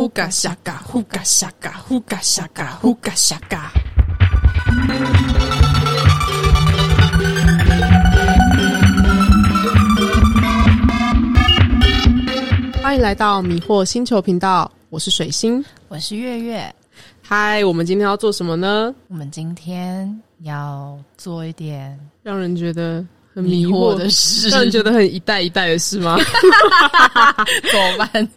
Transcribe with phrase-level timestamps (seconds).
[0.00, 3.70] 呼嘎下嘎，呼嘎下嘎，呼嘎下嘎，呼嘎下嘎。
[12.82, 16.74] 欢迎来到迷惑星球频道，我是水星，我是月月。
[17.20, 18.94] 嗨，我们今天要做什么呢？
[19.08, 23.04] 我们今天要做一点让人觉得。
[23.32, 26.18] 很迷惑的事，让人觉得很一代一代的事吗？
[27.70, 28.28] 怎么办？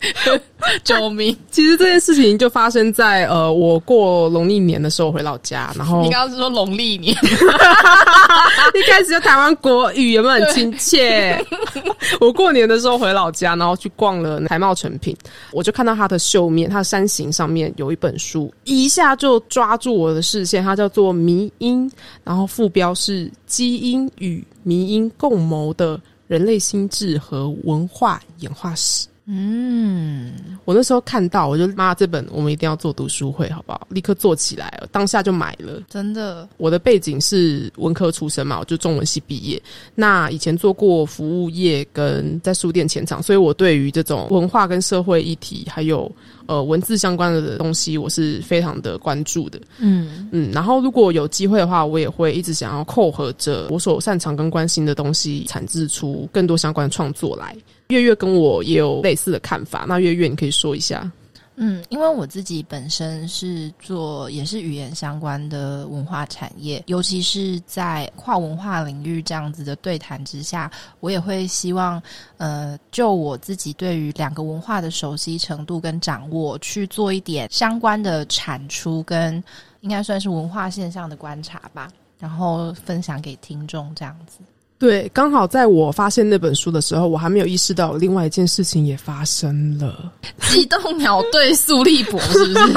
[0.83, 1.35] 救命！
[1.51, 7.15] 其实这件事情就发生在呃，我过农历年的时候回老家，然后你刚刚是说农历年？
[8.73, 11.39] 一开始就台湾国语有没有很亲切？
[12.19, 15.15] 我过年的时候回老家，然后去逛了台茂成品，
[15.51, 21.89] 我就看到它的绣面，它的山形上面有一本书，一下就抓住我的视线，它叫做《迷音》，
[22.23, 29.07] 然后副标是“基因与迷音共谋的人类心智和文化演化史”。
[29.25, 30.33] 嗯，
[30.65, 33.87] 我那时候看到，我就妈，这本我们一定要做读书会，好不好？
[33.89, 35.81] 立刻做起来了，当下就买了。
[35.89, 39.61] 真的，我的背景是文科出身嘛，我就中文系毕业。
[39.95, 46.11] 那以前做过服务业跟在书店前场，所以我对于这种文化跟社会议题，还有
[46.47, 49.59] 呃文字相关的东西，我是非常的关注的。
[49.79, 57.55] 嗯嗯，然后如果有机会的话，我也会一直想要扣合着我所擅长跟关心的东西，产制出更多相关的创作来。
[57.89, 61.11] 月月跟我也有类似的看法，那月月你可以说一下。
[61.55, 72.01] 嗯，因为我自己本身是做也是语言相关的文化产业，尤其是在跨文化领域这样子的对谈之下，我也会希望，
[72.37, 79.43] 呃，就我自己对于两个文化的熟悉程度跟掌握，去做一点相关的产出，跟
[79.81, 84.39] 应该算是文化现象的观察吧，然后分享给听众这样子。
[84.79, 90.11] 对，刚好在我发现那本书的时候，我还没有意识到另外一件事情也发生了。
[90.41, 92.59] 机动鸟对苏立博是不是？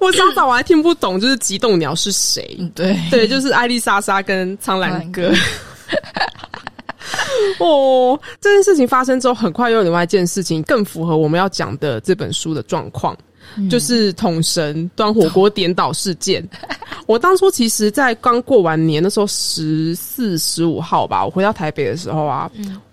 [0.00, 2.58] 我早早我还听不懂，就是机动鸟是谁？
[2.74, 5.30] 对对，就是艾丽莎莎跟苍兰哥。
[7.60, 13.16] 哦，这件事情发生之后，很快又有另外一件事情更符合我们要讲的这本书的状况。
[13.70, 16.46] 就是统神端火锅颠倒事件。
[17.06, 22.50] 我当初其实，在刚过完年的时候，十四、十五号吧，我回到台北的时候啊，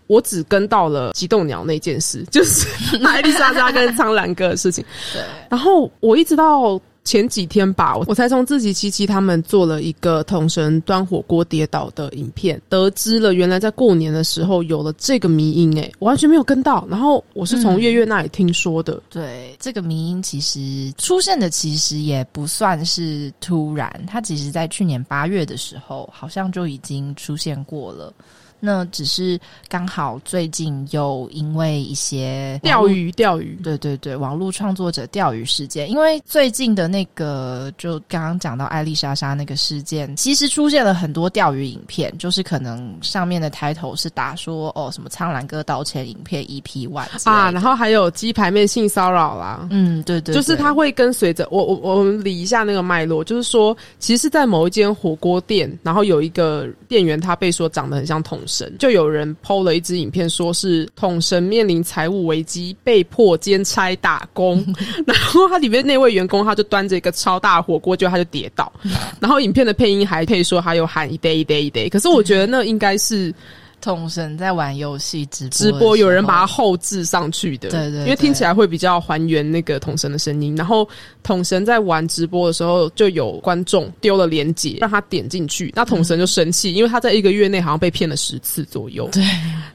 [0.07, 2.67] 我只跟到了激动鸟那件事，就是
[3.05, 4.83] 艾丽莎莎跟苍兰哥的事情。
[5.13, 6.79] 对，然后我一直到。
[7.09, 16.85] 前几天吧，我才从自己七七他们做了一个同神端火锅跌倒的影片，得知了原来在过年的时候有了这个迷音，哎，完全没有跟到。
[16.87, 19.01] 然后我是从月月那里听说的。
[19.09, 28.13] 对，这个迷音其实出现的其实也不算是突然，它其实在去年八月的时候好像就已经出现过了。
[28.61, 29.37] 那只是
[29.67, 35.39] 刚好最近又因为一些钓鱼钓鱼，对对对，网络创作者钓鱼。
[35.49, 58.39] 事件，因为最近的那个就刚刚讲到艾丽莎莎那个事件，其实出现了很多钓鱼影片，就是可能上面的抬头是打说哦什么苍兰哥道歉影片 EP One 啊，然后还有鸡排面性骚扰啦，嗯对对，就是他会跟随着我我我们理一下那个脉络，就是说其实，在某一间火锅店，然后有一个店员他被说长得很像统。
[58.49, 64.65] 神就有人剖了一支影片，说是统神面临财务危机，被迫兼差打工。
[65.05, 68.71] 然后他里面那位员工，他就端着一个超大火锅，就他就跌倒。
[69.21, 71.87] 然后影片的配音还配说，还有喊一 day 一 day 一 day。
[71.87, 73.33] 可是我觉得那应该是。
[73.81, 80.55] 统神在玩游戏直播，直播有人把它后置上去的，对对，因为听起来会比较还原那个统神的声音。
[80.55, 80.87] 然后
[81.23, 89.09] 统神在玩直播的时候，就有观众丢了链接让他点进去，那统神就生气，因为他在一个月内好像被骗了十次左右。
[89.11, 89.23] 对，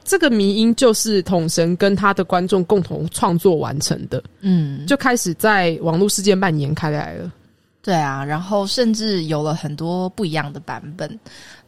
[0.05, 7.33] 这个迷音就是统神跟他的观众共同创作完成的，嗯，就开始在网络世界蔓延开来了。
[7.83, 11.21] 对啊，然后甚至有了很多不一样的版本。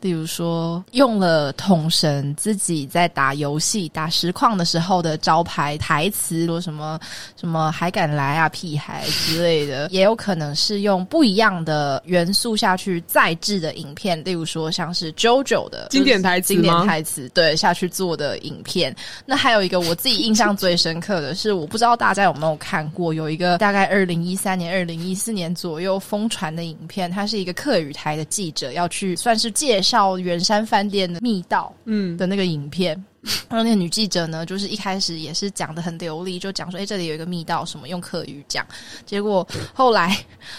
[0.02, 7.00] 例如说，用了统神自己在打游戏、打实况的时候的招牌台词，说什么
[7.34, 14.22] 什么还敢来啊屁孩之类的，也有可能是用不一样的元素下去再制的影片。
[14.22, 18.94] 例如说，像是 JoJo 的经典台词经典台词，对下去做的影片。
[19.24, 29.82] 那还有一个我自己印象最深刻的是，我不知道大家有没有看过，有一个大概二零一三年、二零一四年左右疯传的影片，它是一个客语台的记者要去算是介。
[29.86, 32.16] 绍圆山饭店的密道，嗯。
[32.16, 33.02] 的那个影片，
[33.48, 38.66] 然后那个女记者呢，就是一开始也是讲的很流利，就讲说，哎，这里有一个密道，什么用客语讲。
[39.04, 40.16] 结果后来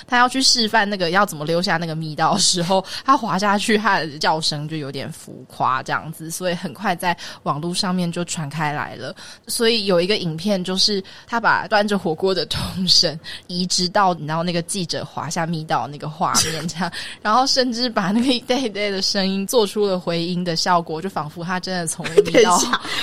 [0.08, 9.16] 他要去示范那个要怎么留下那个密道的时候，他滑下去，他的叫声就有点浮夸这样子，所以很快在网络上面就传开来了。
[9.48, 13.18] 所以有一个影片，就是他把端着火锅的童声
[13.48, 16.92] 移植到然后那个记者滑下密道那个画面这样，
[17.22, 22.57] 然后甚至把那个一代一代的声音做出了回音的效果，就仿佛他真的从密道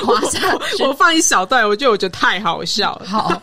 [0.04, 0.38] 滑下
[0.76, 0.82] 去。
[0.84, 3.06] 我放一小段，我觉得我觉得太好笑了。
[3.06, 3.42] 好。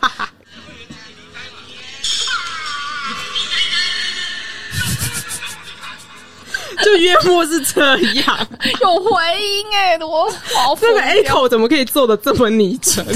[6.82, 8.48] 就约莫是这样，
[8.80, 13.06] 有回音哎，我好这个 A 口怎么可以做的这么拟真？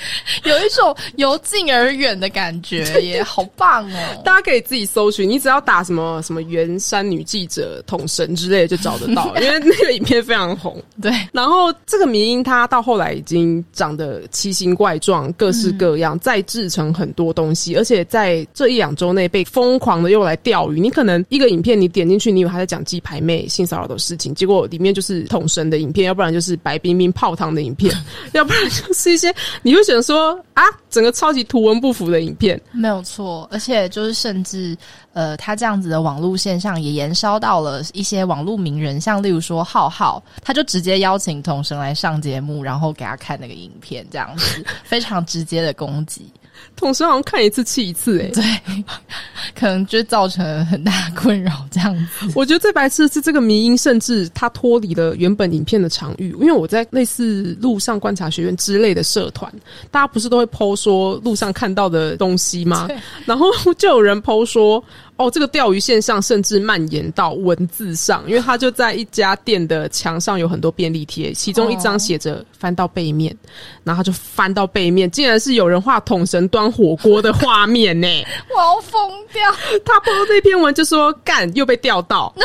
[0.44, 4.22] 有一种由近而远的感觉， 耶好棒哦！
[4.24, 10.80] 大家可以自己搜寻，你只要打什么什么圆山女记者统神之类的就找得到， 因为那个影片非常红。
[11.00, 20.80] 对，然后这个迷因它到后来已经长得奇形怪状，各式各样，再制成很多东西，而且在这一两周内被疯狂的用来钓鱼。
[20.80, 27.92] 你可能一个影片你点进去，你以为他在讲鸡排妹性骚扰的事情，结果里面就是统神的影片，要不然就是白冰冰泡汤的影片，
[28.32, 30.38] 要不然就是一些你会想说。
[30.54, 34.76] 啊，整个超级图文不符的影片，没有错，而且就是甚至
[35.12, 46.28] 呃，他这样子的网络现象也延烧到了一些网络名人，像例如说浩浩，他就直接邀请童神来上节目，然后给他看那个影片，这样子非常直接的攻击。
[46.76, 48.84] 同时好像看一次气一次，哎，对，
[49.58, 52.30] 可能就造成很大困扰这样子。
[52.34, 56.30] 我觉得最白痴的是这个迷音，甚至它脱离了原本影片的场域。
[56.40, 59.52] 因为我在类似路上观察学院之类的社团，
[59.90, 62.88] 大家不是都会剖说路上看到的东西吗？
[63.26, 63.46] 然后
[63.76, 64.82] 就有人剖说。
[65.18, 73.36] 哦，这个钓鱼现象甚至蔓延到文字上，因为他就在一家店的墙上有很多便利贴，其中一张写着“翻到背面”，
[73.82, 78.06] 然后他就翻到背面，竟然是有人画桶神端火锅的画面呢！
[78.54, 79.42] 我要疯掉！
[79.84, 82.32] 他播这篇文就说：“干，又被钓到，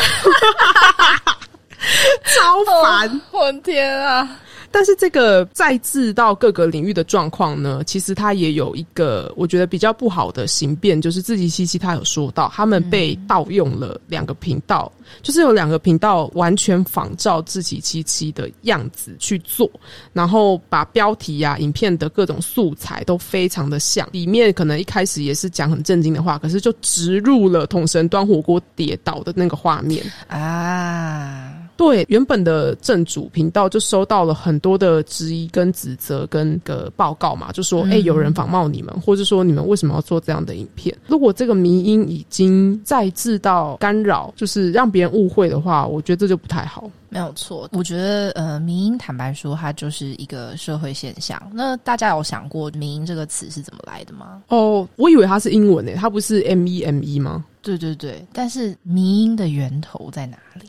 [2.26, 3.22] 超烦！
[3.32, 4.28] 我天啊！”
[4.74, 14.92] 但是这个再制到各个领域的状况呢，其实它也有一个我觉得比较不好的形变，就是自己七七他有说到，他们被盗用了两个频道，
[15.22, 19.70] 就是有两个频道完全仿照自己七七的样子去做，
[20.12, 31.63] 然后把标题呀、影片的各种素材都非常的像，里面可能一开始也是讲很震惊的话，可是就植入了统神端火锅跌倒的那个画面啊。
[31.76, 40.96] 对，原本的正主频道就收到了很多的质疑、跟指责、跟个报告嘛，就说：“哎，有人仿冒你们，或者说你们为什么要做这样的影片？
[41.08, 51.40] 如果这个迷音已经再制到干扰，就是让别人误会的话，我觉得这就不太好。”没有错，我觉得呃，迷音坦白说，它就是一个社会现象。
[51.54, 54.42] 那大家有想过“迷音”这个词是怎么来的吗？
[54.48, 57.46] 哦，我以为它是英文诶，它不是 M E M E 吗？
[57.62, 60.68] 对对对，但是迷音的源头在哪里？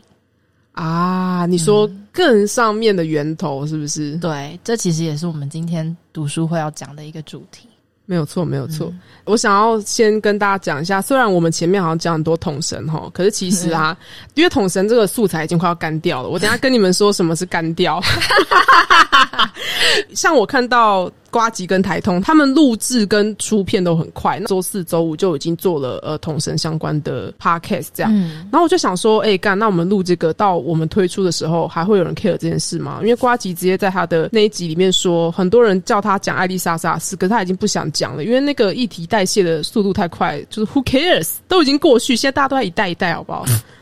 [0.75, 4.17] 啊，你说更上面的源头是不是？
[4.17, 7.67] 对，这其实也是我们今天读书会要讲的一个主题。
[8.05, 8.93] 没有错，没有错。
[9.23, 13.97] 我想要先跟大家讲一下，虽然我们前面好像讲很多统神哈，可是其实啊，
[14.35, 16.29] 因为统神这个素材已经快要干掉了。
[16.29, 18.01] 我等下跟你们说什么是干掉。
[20.13, 21.09] 像我看到。
[21.35, 28.13] 瓜吉跟台通，他们录制跟出片都很快，周四周五就已经做了呃同神相关的 podcast 这样。
[28.49, 32.99] 然后我就想说，哎干，那我们录这个到我们推出的时候，还会有人 care 这件事吗？
[33.01, 43.43] 因为瓜吉直接在他的那一集里面说，很多人叫他讲艾丽莎莎事，可是他已经不想讲了，因为那个议题代谢的速度太快，就是 who cares 都已经过去，现在大家都在一代一代，好不好？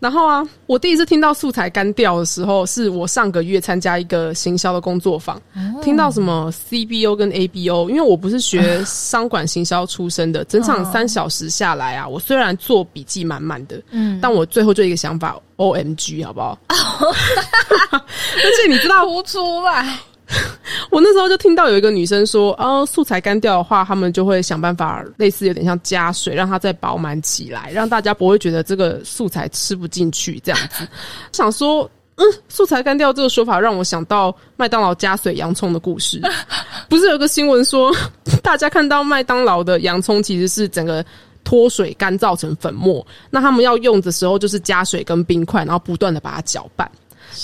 [0.00, 5.40] 然后啊，我第一次听到素材干掉的时候，是我上个月参加一个行销的工作坊，
[5.82, 16.58] 听到什么 CBO 跟 ABO，因为我不是学商管行销出身的，整场三小时下来啊，我虽然做笔记满满的，嗯，但我最后就一个想法，OMG，好不好？
[16.68, 19.98] 而且你知道， 不出来。
[20.90, 30.86] 我那时候就听到有一个女生说：“哦，素材干掉的话，他们就会想办法，类似有点像加水，让它再饱满起来，让大家不会觉得这个素材吃不进去这样子。
[31.32, 36.20] ”想说，嗯，素材干掉这个说法让我想到麦当劳加水洋葱的故事。
[36.88, 37.94] 不是有个新闻说，
[38.42, 41.04] 大家看到麦当劳的洋葱其实是整个
[41.44, 46.90] 脱水干燥成粉末，那他们要用的时候就是加水跟冰块，然后不断的把它搅拌。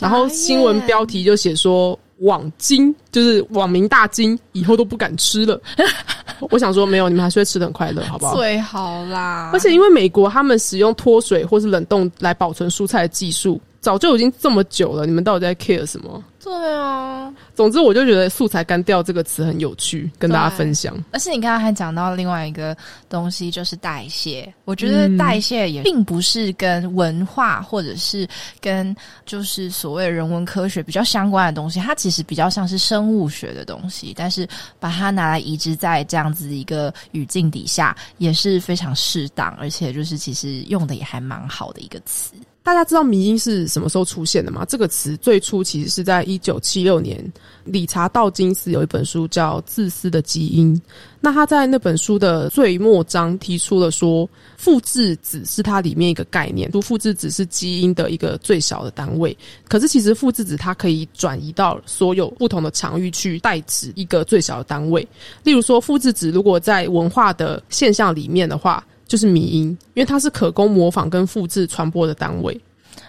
[0.00, 1.96] 然后新闻标题就写说。
[2.22, 5.60] 网金就是网民大金，以后都不敢吃了。
[6.50, 8.34] 我想说，没有，你们还是会吃的很快乐，好不好？
[8.34, 9.50] 最好啦！
[9.52, 16.22] 而且因为美国他们使用脱水或是冷冻来保存蔬菜的技术，早就已经这么久了，你们到底在 care 什么？
[16.42, 20.96] 对啊，总之我就觉得“素材干掉”这个词很有趣，跟大家分享。
[21.12, 22.76] 而且你刚刚还讲到另外一个
[23.08, 24.52] 东西，就是代谢。
[24.64, 28.26] 我觉得代谢也并不是跟文化或者是
[28.60, 28.94] 跟
[29.26, 34.12] 就是所谓人文科学比较相关的东西，它其实比较像是生物学的东西。
[34.16, 34.46] 但是
[34.80, 42.32] 把它拿来移植在这样子一个语境底下，也是非常适当，而且就是其实用的也还蛮好的一个词。
[42.64, 44.64] 大家知道“迷因”是什么时候出现的吗？
[44.68, 47.20] 这个词最初其实是在一九七六年，
[47.64, 50.74] 理查道金斯有一本书叫《自私的基因》。
[51.20, 59.36] 那他在那本书的最末章提出了说，复制子是它里面一个概念，说复制子是基因的一个最小的单位。
[59.68, 65.06] 可是其实复制子它可以转移到所有不同的场域去代指一个最小的单位。
[65.42, 68.84] 例如说，复制子如果在文化的现象里面的话。
[69.12, 72.58] 就是迷因，因为它是可供模仿跟复制传播的单位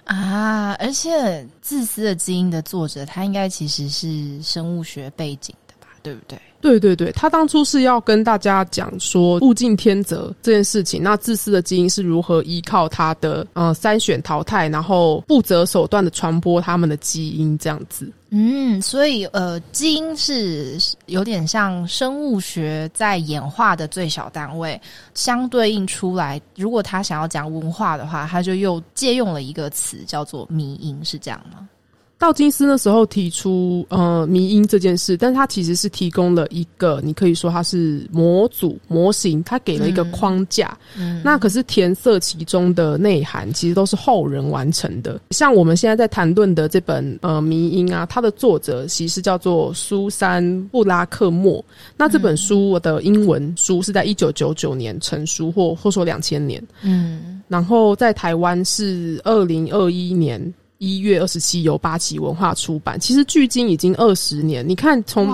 [0.03, 6.37] 啊，而且自私的基因的作者，他应该其实是生物学背景的吧，对不对？
[6.59, 11.01] 对对对，他当初是要跟大家讲说物竞天择这件事情。
[11.01, 18.11] 那自私的基因是如何依靠它的呃筛选淘汰，然后不择手段的传播他们的基因这样子。
[18.35, 20.75] 嗯，所以呃，基因是
[21.05, 24.81] 有点像生物学在演化的最小单位，
[25.13, 26.41] 相对应出来。
[26.55, 31.69] 如果他想要讲文化的话，他就又借用了一个词叫做迷因，是这样吗？
[32.23, 40.77] 道金斯那时候提出呃迷因这件事，但是他其实是提供了一个，你可以说他是模组模型，他给了一个框架。
[40.97, 45.19] 嗯，那可是填色其中的内涵，其实都是后人完成的。
[45.31, 51.61] 像我们现在在谈论的这本呃迷因啊，它的作者其实叫做苏珊布拉克莫。
[51.97, 56.65] 那这本书的英文书是在一九九九年成书，或或说两千年。
[56.83, 60.41] 嗯，然后在台湾是二零二一年。
[60.83, 64.67] 一月二十七由八旗文化出版，其实距今已经二十年。
[64.67, 65.33] 你看，从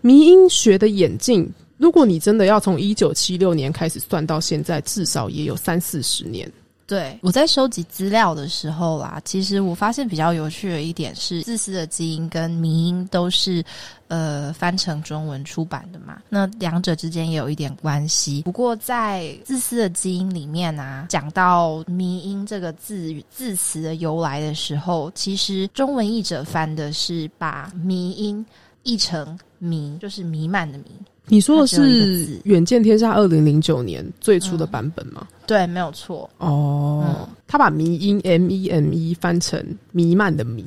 [0.00, 1.48] 迷音学的演进，
[1.78, 6.50] 如果你真的要从一九七六年开始算到现在，至少也有三四十年。
[6.92, 13.64] 对，我在收集资料的时候啦，其实我发现比较有趣的一点是，自私的基因跟迷音都是
[14.08, 18.42] 呃翻成中文出版的嘛，那两者之间也有一点关系。
[18.42, 28.44] 不过在自私的基因里面啊，讲到迷音这个字字词的由来的时候，其实中文译者翻的是把迷音
[28.82, 30.84] 译成弥，就是弥漫的弥。
[31.32, 35.26] 你说的是《远见天下》二零零九年最初的版本吗？
[35.46, 36.28] 对，没有错。
[36.36, 39.58] 哦，他把“迷音 ”（M E M E） 翻成
[39.92, 40.62] “弥漫”的“弥”。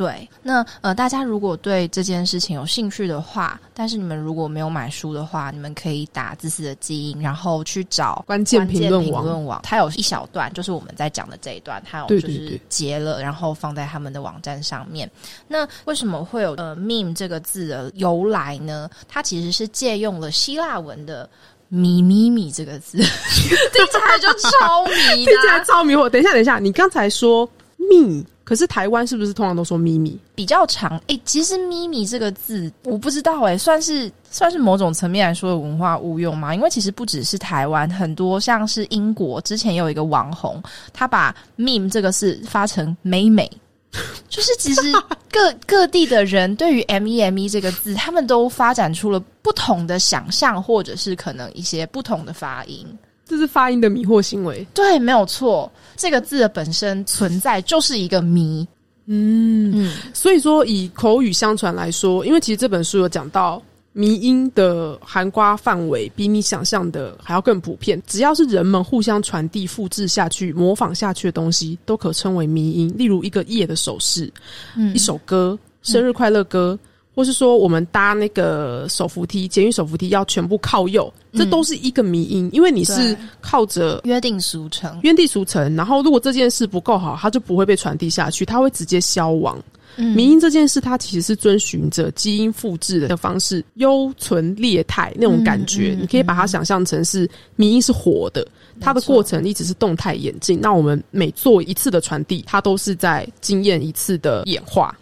[0.00, 9.60] 对，那呃，大家如果对这件事情有兴趣的话，但是你们如果没有买书的话，你们可以打“自私的基因”，然后去找关键评论网。
[9.62, 15.10] 它有一小段，就是我们在讲的这一段，它有就是截了，然后放在他们的网站上面。
[15.46, 18.88] 那为什么会有呃 “meme” 这个字的由来呢？
[19.06, 21.28] 它其实是借用了希腊文的
[21.68, 26.08] “咪咪咪”这个字， 听起来就超迷， 听起来超迷惑。
[26.08, 27.46] 等一下，等一下，你刚才说
[27.88, 28.24] “咪”。
[28.42, 31.00] 可是台湾是不是通常都说咪咪比较长？
[31.06, 36.52] 哎，其实咪咪这个字我不知道，哎，算是算是某种层面来说的文化误用吗？
[36.52, 40.60] 因为其实不只是台湾，很多像是英国之前有一个网红，
[40.92, 43.48] 他把 meme 这个字发成美美，
[44.28, 44.92] 就是其实
[45.30, 52.84] 各各地的人对于 m e m e 这个字，他们都发展出了不同的想象，或者是可能一些不同的发音。
[53.30, 55.70] 这是发音的迷惑行为，对，没有错。
[55.96, 58.66] 这个字的本身存在就是一个谜，
[59.06, 59.92] 嗯嗯。
[60.12, 68.02] 所以说，以口语相传来说，因为其实这本书有讲到迷音的含瓜范围比你想象的还要更普遍。
[68.04, 72.92] 只要是人们互相传递、复制下去、模仿下去的东西，都可称为迷音。
[72.96, 74.28] 例如一个夜的手势，
[74.76, 76.76] 嗯，一首歌，生日快乐歌。
[77.20, 85.76] 或是说，我们搭那个手扶梯，捷运手扶梯要全部靠右，这都是一个迷因，因为你是靠着约定俗成，约定俗成。
[85.76, 89.62] 然后，如果这件事不够好，它就不会被传递下去，它会直接消亡。
[89.96, 95.94] 迷因这件事，它其实是遵循着基因复制的方式，优存劣汰那种感觉。
[96.00, 98.46] 你可以把它想象成是迷因是活的，
[98.80, 100.58] 它的过程一直是动态演进。
[100.58, 104.96] 那我们每做一次的传递，它都是在经验一次的演化。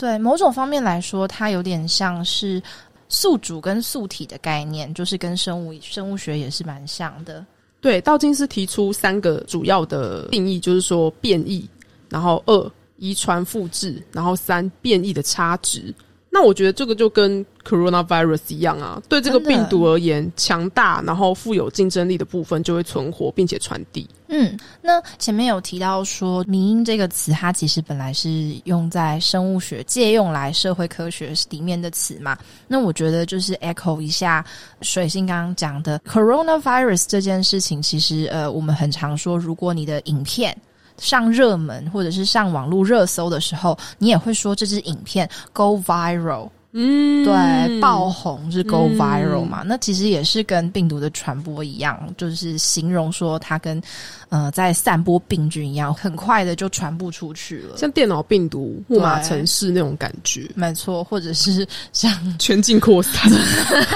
[0.00, 2.62] 对某种方面来说，它有点像是
[3.10, 7.44] 宿主跟宿体的概念，就是跟生物生物学也是蛮像的。
[7.82, 11.68] 对，道金斯提出三个主要的定义，就是说变异，
[12.08, 15.94] 然后二遗传复制，然后三变异的差值。
[16.32, 24.08] 那我觉得这个就跟 coronavirus 一样啊，对这个病毒而言，强大然后富有竞争力的部分就会存活并且传递。
[24.28, 28.30] 嗯，那前面有提到说“民音”这个词，它其实本来是
[28.62, 32.38] 用在生物学借用来社会科学里面的词嘛。
[32.68, 34.44] 那我觉得就是 echo 一下
[34.82, 40.56] 水星刚刚讲的 coronavirus 这件事情，其实呃，我们很常说，如果你的影片。
[41.00, 49.62] 上热门或者是上网络热搜的时候，你也会说这支影片 go viral，嗯，对，爆红是 go viral 嘛？
[49.66, 53.82] 那其实也是跟病毒的传播一样，就是形容说它跟
[54.28, 63.30] 呃在散播病菌一样，很快的就传播出去了，像电脑病毒、木马城市那种感觉，没错，或者是像全境扩散，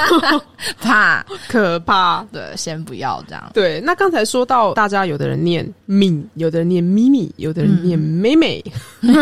[0.80, 1.24] 怕。
[1.48, 3.50] 可怕，对，先不要这样。
[3.54, 8.64] 对，那刚才说到，大家有的人念敏，有的人念咪咪，有的人念妹妹。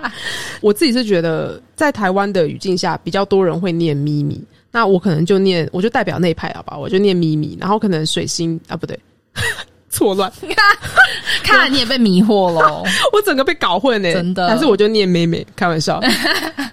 [0.60, 4.42] 我自己是觉得，在台湾的语境下，比较多人会念咪咪，
[4.72, 8.98] 那我可能就念，我就代表那一派好吧，我就念咪咪，然后可能水星啊，不对。
[9.90, 10.30] 错乱，
[11.42, 14.46] 看来你也被迷惑了， 我整个被搞混呢，真的。
[14.46, 15.98] 但是我就念妹妹，开玩笑。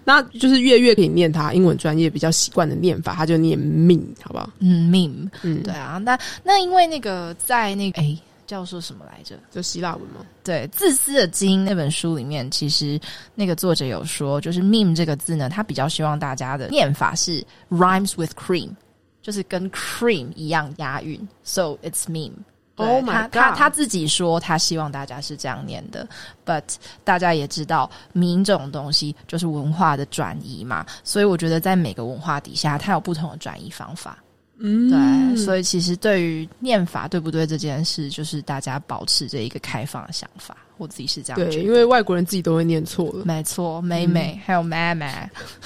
[0.04, 4.50] 那就是月月可以念他英文专业比较习惯的念法，他就念命，好不好？
[4.60, 5.98] 嗯，命，嗯，对啊。
[6.04, 9.38] 那那因为那个在那个哎叫做什么来着？
[9.52, 10.26] 就希腊文吗？
[10.44, 13.00] 对，《自私的基因》那本书里面，其实
[13.34, 18.70] 那个作者有说，就是 meme 这个字呢，他比较希望大家的念法是 rhymes with cream，
[19.22, 22.34] 就是跟 cream 一样押韵，so it's meme。
[22.78, 26.06] 哦，他他他自己说，他希望大家是这样念的。
[26.46, 26.64] But
[27.06, 34.18] 大家也知道，名这种东西就是文化的转移嘛，所以我觉得在每个文化底下，它有不同的转移方法。
[34.58, 40.56] 嗯，对，所以其实对于念法对不对这件事，就是大家保持着一个开放的想法。
[40.78, 43.26] 我自己是这样对，因为外国人自己都会念错了。
[43.26, 45.12] 没错，妹妹还有妹妹，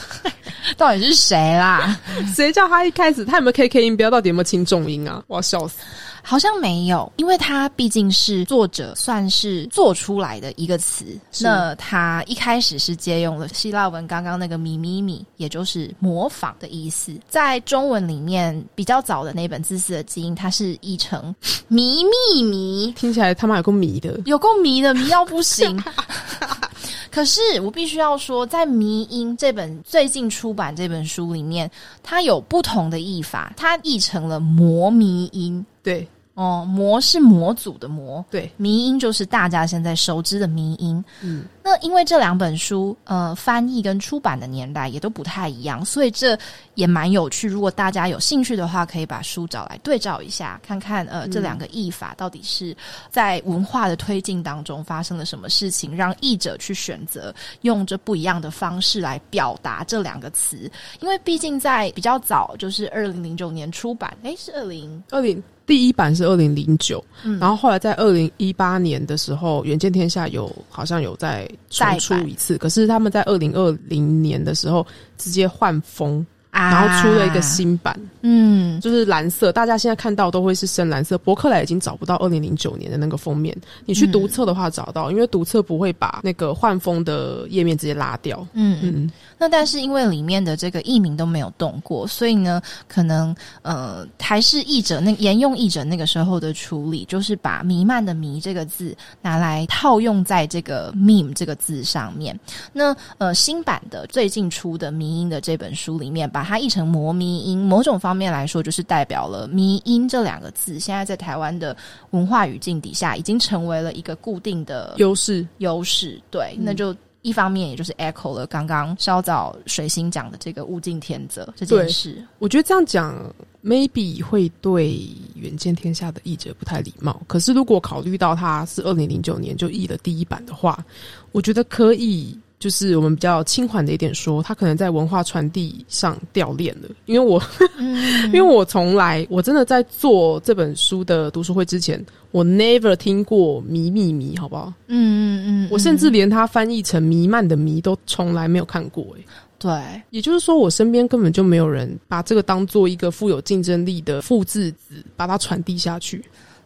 [0.77, 1.99] 到底是谁啦？
[2.35, 4.09] 谁叫他一开始他有没有 K K 音标？
[4.09, 5.23] 到底有没有轻重音啊？
[5.27, 5.77] 我要笑死。
[6.21, 11.05] 好像没有，因为他毕竟是作者算是做出来的一个词。
[11.39, 17.13] 那他一开始是借用了希腊文刚刚那个咪咪咪，也就是模仿的意思。
[17.29, 21.33] 在中文里面比较早的那本《自私的基因》，它是译成
[21.67, 25.81] 咪咪咪，听起来他妈有够迷的，有够迷的，迷到不行。
[27.11, 31.69] 可是我必须要说，在《迷音》这本最近出版这本书里面，
[32.03, 35.65] 它有不同的译法，它译成了魔迷音。
[35.81, 36.07] 对。
[36.35, 41.03] 哦，魔是魔组的魔，对，迷音就是大家现在熟知的迷音。
[41.19, 46.35] 嗯，那因为这两本书，呃，翻译跟出版的年代也都不太一样，所以这
[46.73, 47.47] 也蛮有趣。
[47.47, 52.75] 如果大家有兴趣的话，可以把书找来对照一下，看看呃这两个译法到底是
[53.11, 60.71] 在文化的推进当中发生了什么事情，让译者去选择用这不一样的方式来表达这两个词。
[61.01, 65.43] 因为毕竟在比较早，就是二零零九年出版，诶，是二零二零。
[65.67, 67.05] 第一版是二零零九，
[67.39, 74.85] 然后后来在二零一八年的时候，《远见天下》有好像有再重出一次，可是他们在二零二零年的时候
[75.17, 76.25] 直接换风。
[76.51, 81.15] 然后出了一个新版，嗯，就是蓝色，大家现在看到都会是深蓝色。
[81.19, 88.45] 博客来已经找不到二零零九年的那个封面，你去读册的话找到，因为读册不会把那个换封的页面直接拉掉。
[88.53, 89.11] 嗯嗯。
[89.37, 102.37] 那但是因为里面的这个译名都没有动过，所以呢，可能呃还是译者那沿用译者那个时候的处理，就是把弥漫的弥这个字拿来套用在这个 meme 这个字上面。
[102.73, 106.38] 那呃新版的最近出的迷音的这本书里面把。
[106.39, 111.75] 把它译成“魔迷音”，某种方面来说，就是代表了“迷音”这两个字，现在在台湾的
[112.11, 115.45] 文化语境底下，已经成为了一个固定的优势。
[115.57, 122.25] 优势，对，那就一方面，也就是 echo 了刚刚稍早水星讲的这个物竞天择这件事。
[122.37, 123.21] 我觉得这样讲
[123.61, 124.97] ，maybe 会对
[125.35, 127.21] 远见天下的译者不太礼貌。
[127.27, 130.85] 可是，如果考虑到他是二零零九年就译了第一版的话，
[131.33, 132.39] 我觉得可以。
[132.59, 136.89] 就是我们比较轻缓的一点说，他可能在文化传递上掉链了。
[137.05, 137.41] 因为我，
[138.27, 144.73] 因为我从来我真的在做这本书的读书会之前，我 never 听过“迷密迷”，好不好？
[144.87, 149.03] 嗯嗯嗯，我甚至连它翻译成“弥漫”的“迷”都从来没有看过。
[149.15, 149.25] 诶，
[149.57, 156.23] 对，也就是说，我身边根本就没有人把这个当做一个富有竞争力的复制子，把它传递下去。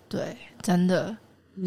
[0.10, 1.16] 对，真的。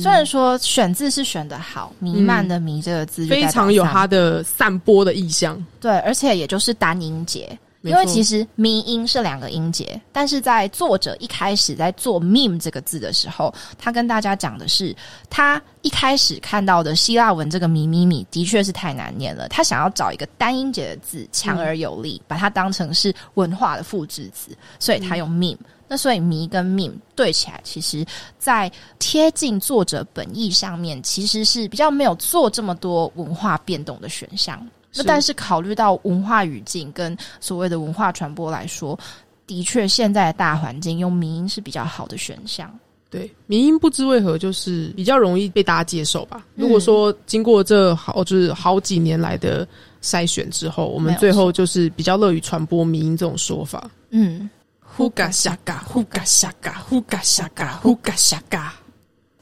[0.01, 5.65] 虽然说选字是选的好，弥漫的弥这个字非常有它的散播的意象。
[5.81, 14.95] 对，而且也就是单音节，因为其实迷音是两个音节，但是在作者一开始在做 meme 这个字的时候，他跟大家讲的是，
[15.31, 25.57] 他一开始看到的希腊文这个咪咪咪的确是太难念了，他想要找一个单音节的字，强而有力，把它当成是文化的复制词，所以他用 meme。
[25.89, 28.05] 那所以迷跟 meme 对起来，其实
[28.39, 34.65] 在贴近作者本意上面，其实是比较没有做这么多文化变动的选项。
[34.95, 38.99] 那但是考虑到文化语境跟所谓的文化传播来说，
[39.47, 42.73] 的确现在的大环境用民音是比较好的选项。
[43.09, 46.45] 对，民音不知为何就是比较容易被大家接受吧。
[46.57, 49.67] 嗯如果说经过这好就是好几年来的
[50.03, 53.89] 筛选之后，我们最后就是比较乐于传播民音这种说法。
[54.11, 54.51] 嗯，
[54.97, 58.75] 呼嘎下嘎，呼嘎下嘎，呼嘎下嘎，呼嘎下嘎。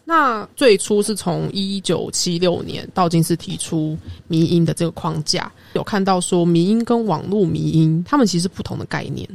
[0.04, 9.26] 那最初是从一九七六年道金斯提出迷音的这个框架，有看到说迷音跟网络迷音，他们其实是不同的概念。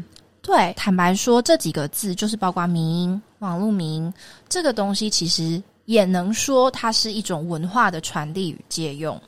[0.42, 4.14] 对，坦白说，这几个字就是包括迷音、网络迷音
[4.50, 9.20] 这个东西，其实也能说它是一种文化的传递与借用。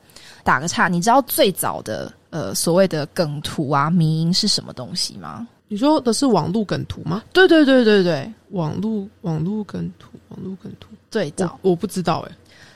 [0.44, 5.48] 打个岔，你知道最早的呃所谓的梗图啊、迷音是什么东西吗？
[5.72, 7.22] 你说的是网络梗图吗？
[7.32, 12.32] 对对对对对，网络网络梗图，网络梗图，最早我我不知道哎、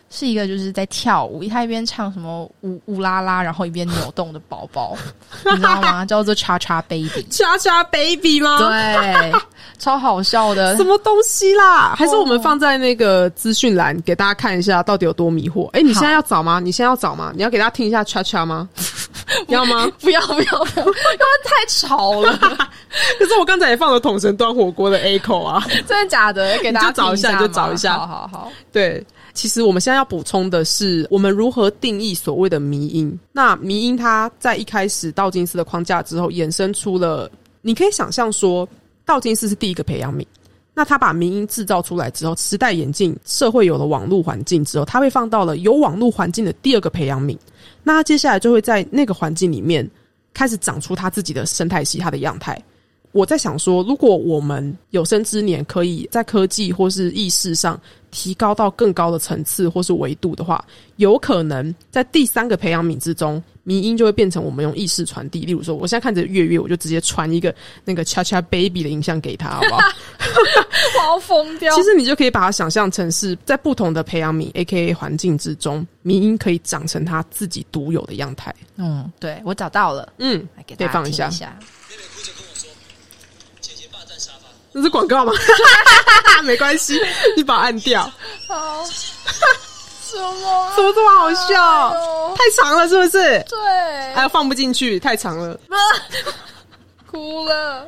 [0.08, 4.96] 是一个就是在跳舞，他一边唱什么乌乌拉拉，然后一边扭动的宝宝，
[5.44, 6.06] 你知道吗？
[6.06, 7.22] 叫做叉叉 baby。
[7.28, 8.56] 叉叉 baby 吗？
[8.56, 9.32] 对，
[9.78, 10.82] 超好笑的 什。
[10.82, 11.94] 么东西啦？
[11.96, 15.66] 还是我们放在那个资讯栏给大家看一下，到底有多迷惑？
[15.72, 16.60] 哎、你现在要找吗？
[16.60, 17.30] 你现在要找吗？
[17.36, 18.66] 你要给大家听一下叉叉吗？
[19.48, 19.90] 要吗？
[20.00, 20.94] 不要不要不要，因为
[21.44, 22.36] 太吵了，
[23.18, 25.64] 可是我刚才也放了桶神端火锅的 A 口啊。
[25.86, 26.58] 真的假的？
[26.58, 33.18] 给大家找一下你就找一下好好好，对，其实我们现在要补充的是，我们如何定义所谓的迷因？
[33.32, 37.30] 那迷因它在一开始道金斯的框架之后，衍生出了，
[37.62, 38.68] 你可以想象说，
[39.04, 40.24] 道金斯是第一个培养皿。
[40.78, 47.34] 那他把民音制造出来之后，时代演进，社会有了网络环境之后，他会放到了有网络环境的第二个培养皿。
[47.82, 49.90] 那他接下来就会在那个环境里面
[50.34, 52.62] 开始长出他自己的生态系，他的样态。
[53.12, 57.80] 我在想说，如果我们有生之年可以在科技或是意识上
[58.16, 60.64] 提高到更高的层次或是维度的话，
[60.96, 65.40] 有可能在第三个培养皿之中，迷音就会变成我们用意识传递。
[65.40, 69.80] 例如说，我现在看着月月，我就直接传一个那个恰恰 baby 的影像给他，好不好？
[70.98, 74.94] 我要疯掉其实你就可以把它想象成是在不同的培养皿 （A.K.A.
[74.94, 78.54] 环境）之中，迷音可以长成他自己独有的样态。
[78.76, 81.54] 嗯，对我找到了，嗯，来给大家放一下一下。
[81.58, 82.35] 妹妹哭着跟我说：“姐姐霸
[84.76, 85.32] 这是广告吗？
[86.44, 87.00] 没关系，
[87.36, 88.02] 你把它按掉。
[88.46, 90.72] 好，什么？
[90.76, 91.88] 怎么这么好笑？
[91.88, 93.44] 哎太长了，是不是？
[93.48, 93.58] 对，
[94.14, 95.58] 哎呀，放不进去，太长了。
[97.10, 97.86] 哭了。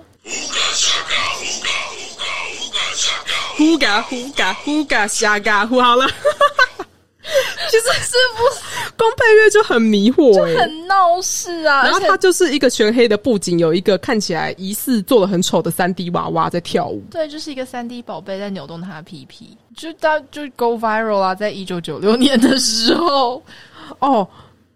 [3.56, 6.06] 呼嘎呼嘎呼嘎瞎嘎呼，好了。
[7.70, 8.42] 其实是不
[8.96, 11.84] 光配乐就很迷惑哎、是很闹事啊？
[11.84, 17.02] 然后它就是一个全黑的布景，有一个看起来疑似做的很丑的三 D 娃娃在跳舞。
[17.10, 23.42] 对，就是一个三 D 宝贝在扭动它的屁屁，就到就 go viral 啊，在一九九六年的时候，
[23.98, 24.26] 哦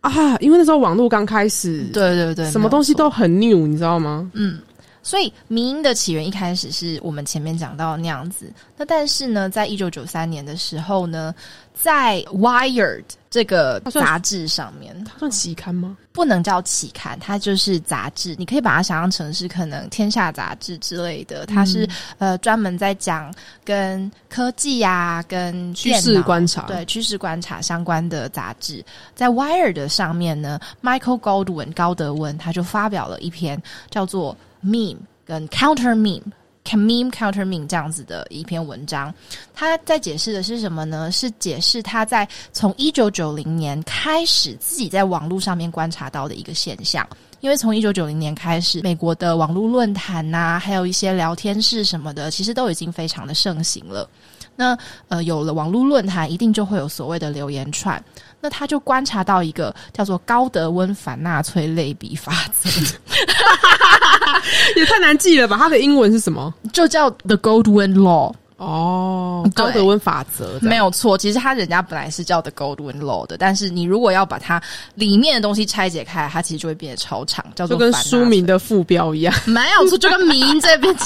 [0.00, 4.30] 啊，因为那时候网络刚开始，，对对对，什么东西都很 new，你知道吗？
[4.34, 4.58] 嗯。
[5.02, 11.34] 所以民音的起源一开始是我们前面讲到那样子，那但是呢，在一九九三年的时候呢，
[11.74, 15.96] 在 Wired 这个杂志上面，它算期刊吗？
[16.12, 18.36] 不能叫期刊，它就是杂志。
[18.38, 21.88] 你可以把它想象成是可能《天下》杂志之类的，它是、
[22.18, 23.32] 呃专门在讲
[23.64, 28.84] 跟科技呀、跟趋势观察对趋势观察相关的杂志。
[29.14, 33.60] 在 Wired 上面呢，Michael Goldwyn 高德文他就发表了一篇
[33.90, 39.12] 叫做 Meme 跟 Counter meme，meme counter meme 这样子的一篇文章，
[39.54, 41.10] 他在解释的是什么呢？
[41.10, 47.06] 是解释他在从一九九零年开始自己在网络上面观察到的一个现象。
[47.40, 54.08] 因为从一九九零年开始，美国的网络论坛呐、还有一些聊天室什么的，其实都已经非常的盛行了。
[54.54, 58.00] 那呃，有了网络论坛，一定就会有所谓的留言串。
[58.42, 62.68] 那他就观察到一个叫做高德温反纳粹类比法则，
[64.76, 65.56] 也太难记了吧？
[65.56, 66.52] 它的英文是什么？
[66.72, 68.34] 就叫 The Goldwyn Law。
[68.58, 74.62] 哦，高德温法则没有错，其实他人家本来是叫 The Goldwyn Law 的，但是你如果要把它
[74.94, 79.34] 里面的东西拆解开，它其实就会变得超长，叫做就跟书名的副标一样。
[79.46, 80.94] 没有错，就跟《迷音》这边，《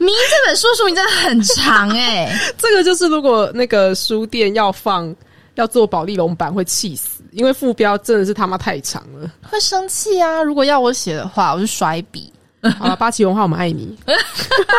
[0.00, 5.14] 迷音》这本书书名真的很长哎、 这个就是如果那个书店要放
[5.58, 9.28] 要做保利龙版会气死，因为副标真的是他妈太长了。
[9.42, 10.40] 会生气啊！
[10.40, 12.32] 如果要我写的话，我就甩笔。
[12.78, 13.96] 好了，八旗文化，我们爱你。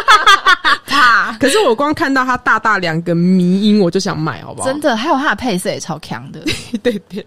[0.87, 4.67] 怕，可是我光看到它大大两个迷音，我就想买，好不好？
[4.67, 6.41] 真的，还有它的配色也超强的。
[6.81, 7.25] 对对，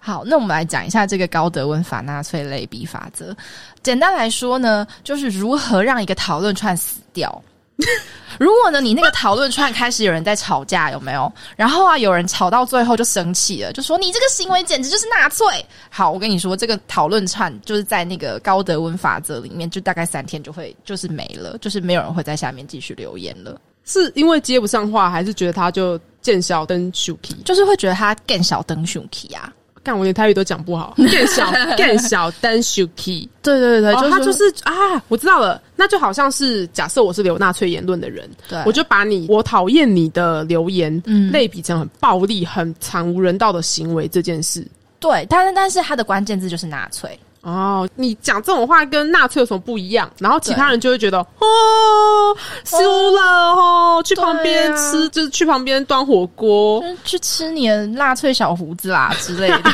[0.00, 3.36] 好，那我们来讲一下这个高德温法纳粹类比法则。
[3.82, 7.42] 简单来说呢，就是如何让一个讨论串死掉。
[8.38, 11.32] 如果呢，你那个讨论串开始有人在吵架，有没有？
[11.56, 15.46] 然后啊，有人吵到最后就生气了，就说你这个行为简直就是纳粹。
[15.90, 27.42] 好，我跟你说，这个讨论串就是在那个高德温法则里面，就大概三天就会就是没了，就是没有人会在下面继续留言了，是因为接不上话，还是觉得他就见小灯 shuki？
[27.44, 29.52] 就是会觉得他更小灯熊 k 啊。
[29.88, 33.26] 干，我连台语都讲不好， 更小更小单 shuki。
[33.42, 34.72] 对对对，就，他就是啊，
[35.08, 44.66] 我知道了，那就好像是假设我是留纳粹言论的人，对我就把你我讨厌你的留言，嗯类比成很暴力、很惨无人道的行为这件事。
[45.00, 47.18] 对，但是但是他的关键字就是纳粹。
[47.48, 50.10] 哦，你讲这种话跟纳粹有什么不一样？
[50.18, 52.76] 然后其他人就会觉得哦，输
[53.14, 59.62] 了哦，去旁边吃，就是去旁边端火锅，去吃你的纳粹小胡子啦之类的。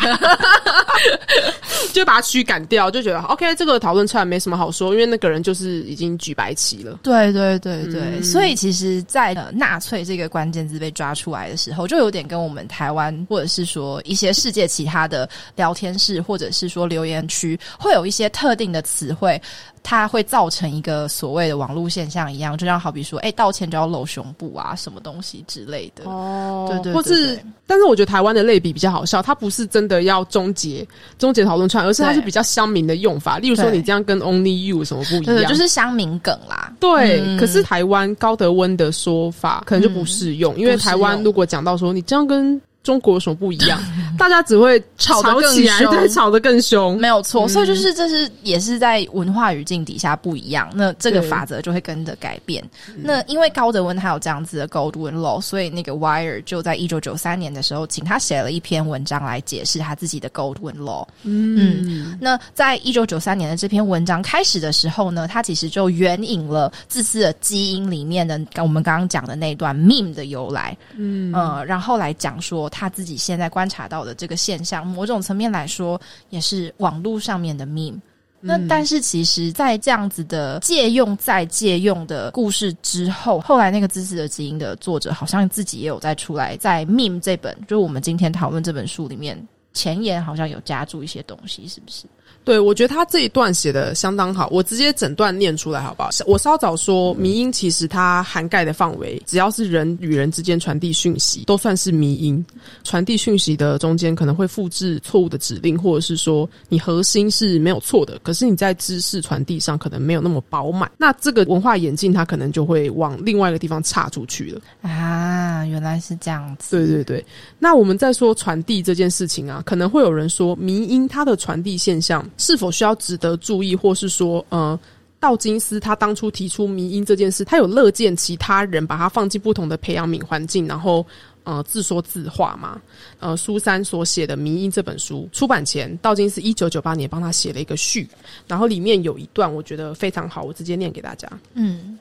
[1.92, 6.98] 就把他驱赶掉，就觉得 OK，这个讨论出来没什么好说，因为那个人就是已经举白旗了。
[7.02, 19.40] 对对对对，嗯所以其实在，呃纳粹这个关键字被抓出来的时候，就有点跟我们台湾或者是说一些世界其他的聊天室或者是说留言区，会有一些特定的词汇，
[19.82, 26.04] 它会造成一个所谓的网络现象一样，就像好比说，哎，道歉就要露胸部啊，什么东西之类的。
[26.04, 30.86] 哦对对对或是，但是我觉得台湾的类比比较好笑，它不是真的要终结
[31.18, 33.38] 终结讨论串，而是它是比较乡民的用法。
[33.38, 35.46] 例如说，你这样跟 Only You 有什么不一样？
[35.46, 36.72] 就是乡民梗啦。
[36.80, 43.80] 对，嗯可是台湾高德温的说法可能就不适用，因为台湾如果讲到说你这样跟中国有什么不一样，
[44.16, 46.96] 大家只会吵得更起来，凶对，吵得更凶。
[47.00, 52.62] 没有错，所以就是这是也是在文化语境底下不一样，那这个法则就会跟着改变。
[52.94, 61.06] 那因为高德温他有这样子的 Gold Win Law，所以那个 Wire 就在一九九三年的时候，请他写了一篇文章来解释他自己的 Gold Win Law。
[61.22, 70.76] 嗯，那在一九九三年的这篇文章开始的时候呢，他其实就援引了自私的基因里面的我们刚刚讲的那段 meme 的由来。
[70.96, 78.00] 嗯呃，然后来讲说他自己现在观察到的这个现象，某种层面来说也是网络上面的 meme。
[78.40, 89.40] 那但是其实，在这样子的借用再借用的故事之后，后来那个《自私的基因》的作者好像自己也有在出来，在《meme》这本，就是我们今天讨论这本书里面，
[89.72, 92.04] 前言好像有加注一些东西，是不是？
[92.44, 96.10] 对，我觉得他这一段写的相当好，我直接整段念出来好不好？
[96.26, 102.44] 我稍早说，迷音其实它涵盖的范围，只要是人与人之间传递讯息，都算是迷音。
[102.84, 110.90] 传递讯息的中间可能会复制错误的指令，或者是说你核心是没有错的，可是你在知识传递上可能没有那么饱满。
[110.98, 114.60] 那这个文化演进，它可能就会往另外一个地方岔出去了。
[114.82, 116.76] 啊，原来是这样子。
[116.76, 117.24] 对对对，
[117.58, 124.78] 那我们在说传递这件事情啊，可能会有人说，迷音它的传递现象是否需要值得注意，或是说，呃，
[125.18, 131.04] 道金斯他当初提出迷因这件事，他有乐见其他人把他放进不同的培养皿环境，然后。
[131.46, 132.80] 呃，自说自话嘛。
[133.20, 138.08] 呃，苏珊所写的《迷因》这本书出版前，道金斯一九九八年帮他写了一个序，
[138.48, 141.30] 然后里面有一段我觉得非常好，我直接念给大家。
[141.52, 141.98] 嗯，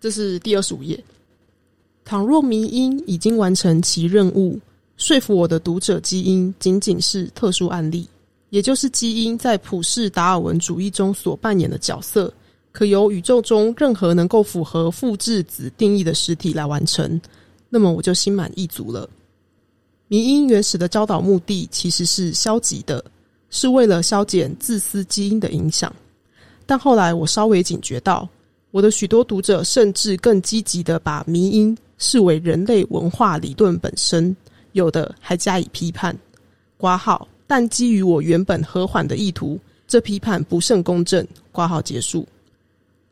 [0.00, 0.98] 这是第二十五页。
[2.06, 4.58] 倘若迷因已经完成其任务，
[4.96, 8.08] 说服我的读者基因仅仅是特殊案例，
[8.50, 12.32] 也就是基因在普世达尔文主义中所扮演的角色，
[12.72, 17.20] 可由宇宙中任何能够符合复制子定义的实体来完成，
[17.68, 19.08] 那么我就心满意足了。
[20.08, 23.04] 迷因原始的教导目的其实是消极的，
[23.50, 25.92] 是为了消减自私基因的影响。
[26.64, 28.28] 但后来我稍微警觉到，
[28.70, 34.36] 我的许多读者甚至更积极的把迷因视为人类文化理论本身，
[34.72, 36.16] 有的还加以批判。
[36.76, 41.26] 挂号，但基于我原本和缓的意图，这批判不甚公正。
[41.52, 42.26] 挂号结束。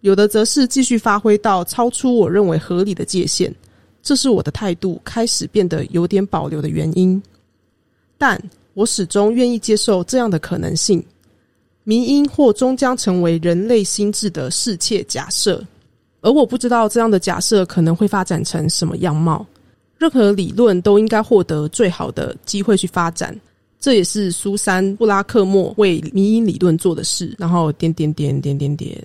[0.02, 3.50] 有的则是继续发挥到超出我认为合理的界限，
[4.02, 7.22] 这是我的态度开始变得有点保留的原因。
[8.18, 8.38] 但
[8.74, 11.02] 我始终愿意接受这样的可能性。
[11.84, 15.62] 民因或终将成为人类心智的世切假设，
[16.20, 19.46] 而我不知道这样的假设可能会发展成什么样貌。
[19.96, 23.34] 任何理论都应该获得最好的机会去发展，
[23.84, 27.34] 这也是苏珊·布拉克莫为迷因理论做的事。
[27.36, 28.98] 然后点点点点点点，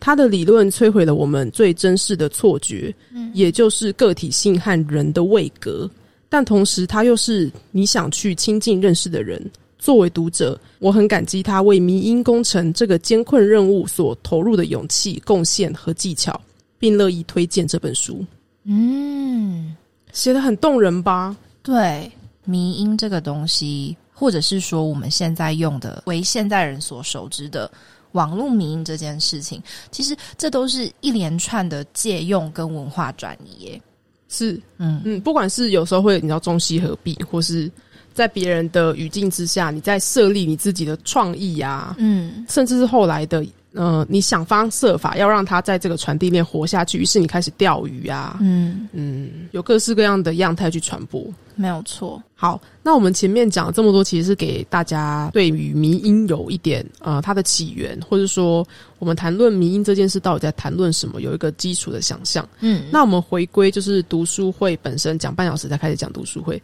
[0.00, 2.94] 他的理论摧毁了我们最珍视的错觉，
[3.34, 5.90] 也就是个体性和人的位格。
[6.30, 9.38] 但同时，他又是你想去亲近认识的人。
[9.78, 16.40] 作为读者，我很感激他为迷因工程这个艰困任务所投入的勇气、贡献和技巧，
[16.78, 18.24] 并乐意推荐这本书。
[18.64, 19.76] 嗯，
[20.14, 21.36] 写的很动人吧？
[21.62, 22.10] 对，
[22.44, 27.70] 迷音这个东西，或者是说我们现在用的为现代人所熟知的
[28.12, 33.82] 网络迷音这件事情，其实这都是一连串的借用跟文化转移耶。
[34.28, 37.70] 是，嗯嗯，不管是有时候会你知道中西合璧，或是
[38.14, 51.24] 在别人的语境之下，你在设立你自己的创意啊，嗯甚至是后来的呃，你想方设法要让它在这个传递链活下去，于是你开始钓鱼啊，嗯，嗯，有各式各样的样态去传播。
[51.54, 52.22] 没有错。
[52.34, 58.66] 好，那我们前面讲了这么多，其实是给大家对于迷音有一点呃它的起源，或者说
[58.98, 62.48] 我们谈论迷音这件事到底在谈论什么，有一个基础的想象。
[62.60, 66.60] 嗯，那我们回归就是读书会本身，讲半小时才开始讲读书会。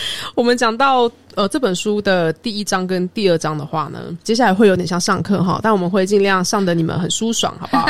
[0.34, 7.88] 我们讲到呃这本书的第一章跟第二章的话呢，接下来会有点像上课哈，但我们会尽量上的你们很舒爽，好不好？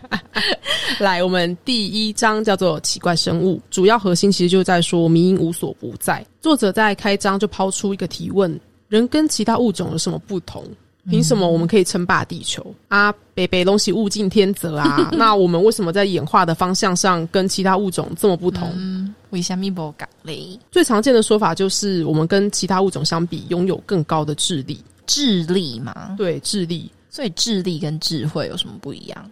[1.00, 6.24] 来，我们第一章叫做奇怪生物，主要核心其实就在说迷因无所不在。
[6.40, 8.58] 作者在开章就抛出一个提问：
[8.88, 10.64] 人跟其他物种有什么不同？
[11.08, 13.12] 凭什么我们可以称霸地球啊？
[13.34, 15.10] 北北东西物竞天择啊？
[15.16, 18.72] 那我们为什么在演化的方向上跟其他物种这么不同？
[18.76, 20.58] 嗯，为什么不讲嘞？
[20.70, 24.82] 最常见的说法就是，我们跟其他物种相比，拥有更高的智力。
[25.06, 29.30] 智力嘛，对，智力，所以智力跟智慧有什么不一样？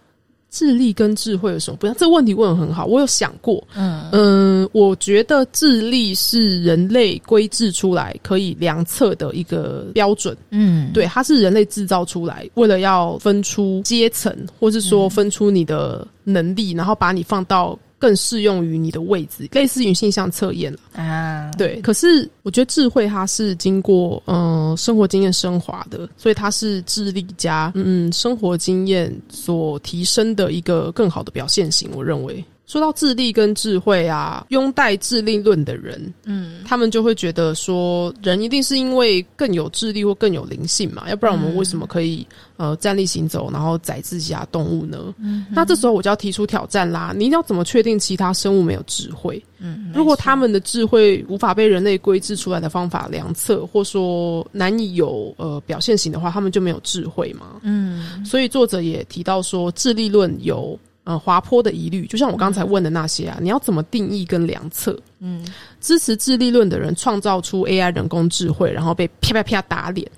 [0.55, 1.97] 智力跟智慧有什么不一样？
[1.99, 3.63] 这个问题问的很好，我有想过。
[3.75, 10.37] 嗯嗯，我觉得智力是人类规制出来可以量测的一个标准。
[10.51, 20.79] 嗯，对，它是人类制造出来，为了要分出阶层，或是说分出你的能力，然后把你放到更适用于你的位置，类似于性向测验了。
[20.93, 31.89] 啊，对，可是我觉得智慧它是经过嗯、呃生活经验升华的，所以它是智力加嗯生活经验所提升的一个更好的表现型。
[31.95, 45.15] 我认为，说到智力跟智慧啊，拥戴智力论的人，嗯他们就会觉得说，人一定是因为更有智力或更有灵性嘛，要不然我们为什么可以、呃站立行走，然后宰自己啊动物呢？
[45.19, 49.43] 嗯那这时候我就要提出挑战啦，你要怎么确定其他生物没有智慧？
[49.59, 57.61] 嗯，如果他们的智慧无法被人类规制出来的方法量测，或说难以有呃表现型的话，他们就没有智慧嘛。
[57.63, 64.99] 嗯所以作者也提到说，智力论有呃滑坡的疑虑，就像我刚才问的那些啊，你要怎么定义跟量测？
[65.21, 65.47] 嗯
[65.81, 70.11] 支持智力论的人创造出 AI 人工智慧，然后被啪啪啪打脸，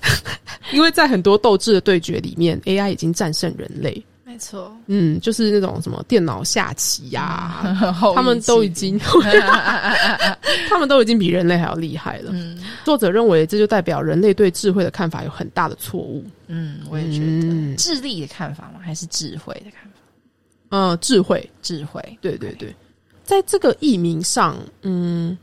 [0.72, 4.02] 因为在很多斗智的对决里面，AI 已经战胜人类。
[4.24, 8.98] 没错，嗯，就是那种什么电脑下棋呀、他 他们都已经，
[10.68, 12.30] 他们都已经比人类还要厉害了。
[12.34, 16.24] 嗯作者认为，这就代表人类对智慧的看法有很大的错误。
[16.46, 18.80] 嗯，我也觉得嗯智力的看法吗？
[18.84, 19.87] 还是智慧的看法？
[20.70, 22.74] 呃，智慧，智慧，对对对，
[23.24, 25.36] 在这个译名上，嗯，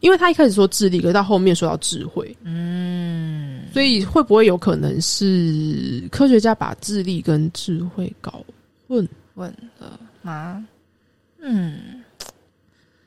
[0.00, 8.44] 因为他一开始说智力，可是到后面说到智慧，嗯，所以会不会有可能是科学家把智力跟智慧搞
[8.88, 9.06] 混？
[9.34, 10.66] 混了吗？
[11.40, 12.02] 嗯。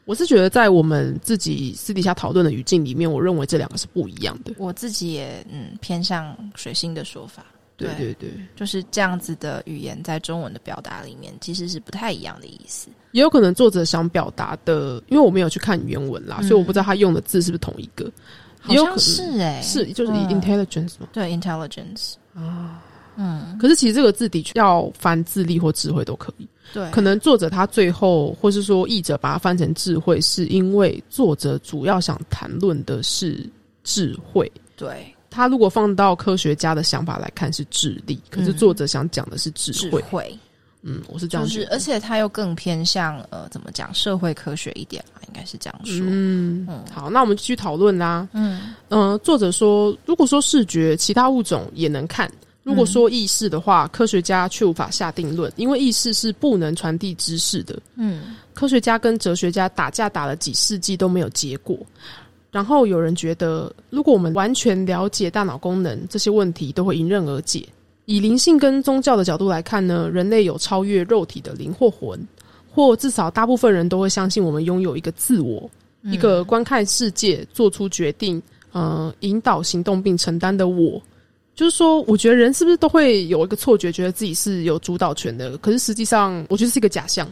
[0.05, 4.53] 我是觉得，在我们自己私底下讨论的语境里面，我认为这两个是不一样的。
[4.59, 7.43] 我自己也嗯偏向水星的说法，
[7.77, 12.87] 对对对对，就是这样子的语言在中文的表达里面其实是不太一样的意思。
[13.11, 18.11] 也有可能作者想表达的，因为我没有去看原文啦，嗯所以我不知道他用的字是不是同一个。
[18.59, 21.07] 好像能是哎、是就是嗯 intelligence 嘛。
[21.13, 22.81] 对 intelligence 啊，
[23.15, 26.47] 嗯，可是其实这个字的确要翻智力或智慧都可以。
[26.73, 33.47] 对，可能作者他最后，或是说译者把它翻成智慧，是因为作者主要想谈论的是
[33.83, 34.51] 智慧。
[34.75, 40.39] 对他如果放到科学家的想法来看是智力，可是嗯作者想讲的是智智慧。
[40.87, 46.05] 嗯，我是这样就是，而且他又更偏向呃怎么讲社会科学一点嘛，应该是这样说。
[46.07, 48.29] 嗯嗯，好，那我们继续讨论啦。
[48.33, 52.29] 嗯嗯、作者说，如果说视觉，其他物种也能看；
[52.61, 57.77] 如果说意识的话，科学家却无法下定论，因为意识是不能传递知识的。
[57.95, 61.77] 嗯科学家跟哲学家打架打了几世纪都没有结果。
[62.55, 67.67] 然后有人觉得，如果我们完全了解大脑功能，这些问题都会迎刃而解。
[68.05, 72.17] 以灵性跟宗教的角度来看呢，人类有超越肉体的灵或魂，
[72.73, 75.69] 或至少大部分人都会相信我们拥有一个自我，
[76.03, 78.41] 一个观看世界、做出决定、
[78.71, 81.01] 呃引导行动并承担的我。
[81.55, 85.57] 就是说，我觉得人是不是都会有一个错觉，觉得自己是有主导权的？
[85.57, 87.27] 可是实际上，我觉得是一个假象。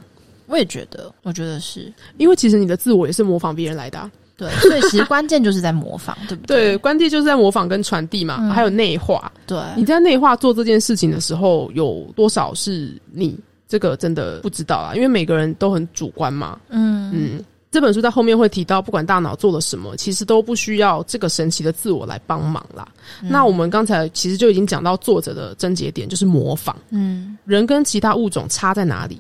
[0.48, 4.12] 我也觉得，我觉得是因为其实你的自我也是模仿别人来的、啊，
[4.44, 6.78] 对，所以其实关键就是在模仿，对不对，对？
[6.78, 9.32] 关键就是在模仿跟传递嘛，嗯还有内化。
[9.48, 13.40] 对，你在内化做这件事情的时候，有多少是你？
[13.66, 16.60] 这个真的不知道啊，因为每个人都很主观嘛。
[16.70, 22.88] 嗯嗯，这本书在后面会提到，不管大脑做了什么，其实都不需要这个神奇的自我来帮忙啦。
[23.24, 26.78] 嗯那我们刚才其实就已经讲到作者的症结点，就是模仿。
[26.92, 29.20] 嗯人跟其他物种差在哪里？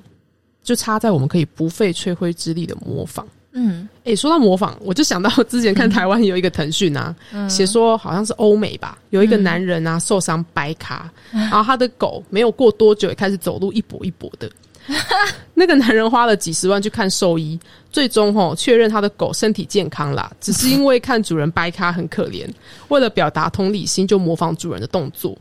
[0.62, 3.28] 就差在我们可以不费吹灰之力的模仿。
[3.54, 14.50] 嗯诶，说到模仿，我就想到之前看台湾有一个腾讯啊，嗯写说好像是欧美吧，有一个男人啊受伤掰卡， 然后他的狗没有过多久也开始走路一跛一跛的。
[15.54, 17.58] 那个男人花了几十万去看兽医，
[17.90, 22.46] 最终吼确认他的狗身体健康啦，只是因为看主人掰咖很可怜，
[22.90, 25.38] 为了表达同理心就模仿主人的动作。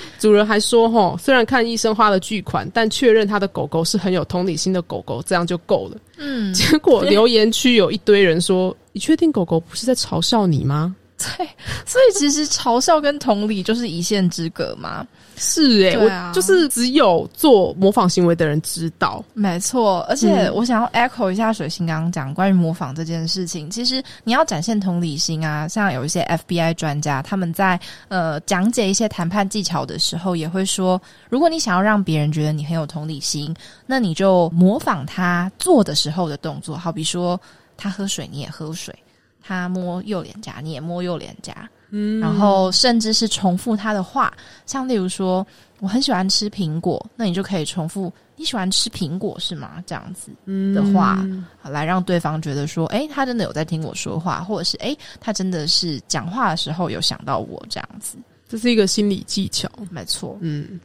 [0.18, 11.46] 主人还说：“吼，虽然看医生花了巨款，但确认他的狗狗是很有同理心的狗狗，这样就够了。”嗯，结果留言区有一堆人说：“你确定狗狗不是在嘲笑你吗 对，
[11.84, 15.06] 所以其实嘲笑跟同理就是一线之隔嘛。？”
[15.38, 19.24] 是诶、对啊我就是只有做模仿行为的人知道。
[19.34, 23.70] 没错，而且嗯我想要 echo 一下水星刚刚讲关于模仿这件事情。
[23.70, 27.78] 其实你要展现同理心啊，像有一些 FBI 专家，他们在
[28.08, 33.54] 呃讲解一些谈判技巧的时候，也会说，如果你想要让别人觉得你很有同理心，
[33.86, 37.40] 那你就模仿他做的时候的动作，好比说
[37.76, 38.94] 他喝水你也喝水，
[39.42, 44.32] 他摸右脸颊你也摸右脸颊，嗯然后甚至是重复他的话，
[44.66, 45.46] 像例如说
[45.80, 49.82] 我很喜欢吃苹果，那你就可以重复你喜欢吃苹果是吗？
[49.86, 50.30] 这样子
[50.74, 51.26] 的话，
[51.60, 58.16] 好来让对方觉得说，诶，他真的有在听我说话，或者是诶，他真的是讲话的时候有想到我这样子。
[58.48, 59.68] 这是一个心理技巧。
[59.90, 60.80] 没错，嗯，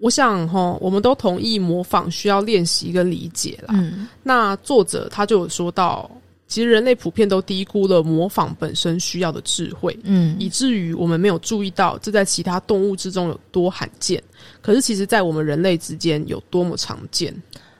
[0.00, 3.74] 我想哈，我们都同意模仿需要练习跟理解啦。
[3.76, 6.10] 嗯那作者他就有说到，
[6.48, 9.98] 其实人类普遍都低估了模仿本身需要的智慧。
[10.04, 14.22] 嗯以至于我们没有注意到这在其他动物之中有多罕见，
[14.62, 17.34] 可是其实在我们人类之间有多么常见。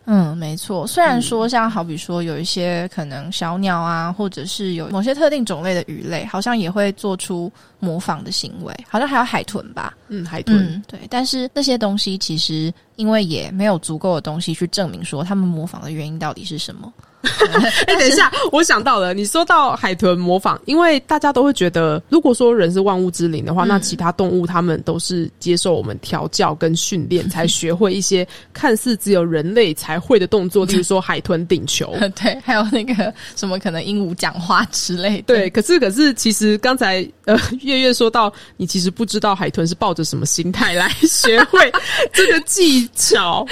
[0.09, 0.87] 嗯，没错。
[0.87, 7.51] 虽然说像好比说有一些可能小鸟啊，或者是有某些特定种类的鱼类，好像也会做出
[7.81, 9.97] 模仿的行为，好像还有海豚吧。
[10.07, 11.01] 嗯，海豚，嗯，对。
[11.11, 16.93] 但是那些东西其实因为也没有足够的东西去证明说他们模仿的原因到底是什么。
[17.87, 31.95] 哎、等一下，我想到了，你说到海豚模仿，因为大家都会觉得，如果说人是万物之灵的话，嗯那其他动物它们都是接受我们调教跟训练，才学会一些看似只有人类才会的动作， 例如说海豚顶球。
[32.23, 35.35] 对，还有那个什么可能鹦鹉讲话之类的。
[35.35, 41.73] 对，可是可是，其实刚才呃，月月说到，你其实不知道海豚是抱着什么心态来学会
[42.13, 43.47] 这个技巧，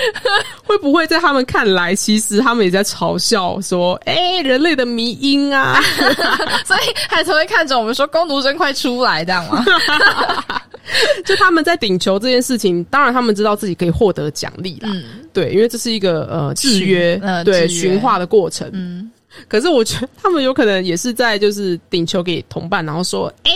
[0.65, 5.81] 会不会在他们看来，其实他们也在嘲笑说，哎、人类的迷因啊，
[6.65, 9.65] 所以海豚会看着我们说：“工读生快出来，这样吗？
[11.25, 15.03] 就他们在顶球这件事情，当然他们知道自己可以获得奖励？”啦，嗯。
[15.33, 18.71] 对，因为这是一个呃制约，呃对驯化的过程。
[18.73, 19.11] 嗯，
[19.49, 23.53] 可是我觉得他们有可能也是在就是顶球给同伴，然后说：“哎、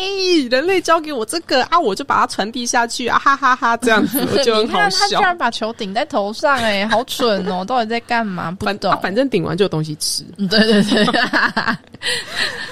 [0.51, 4.91] 人类交给我这个啊，我就把它传递下去啊，哈哈哈这样子 我就很你好笑。
[4.91, 7.65] 看他居然把球顶在头上、哎，好蠢哦！
[7.65, 8.51] 到底在干嘛？
[8.53, 8.91] 不懂。
[8.91, 10.25] 反啊，反正顶完就有东西吃。
[10.37, 11.17] 嗯对对对，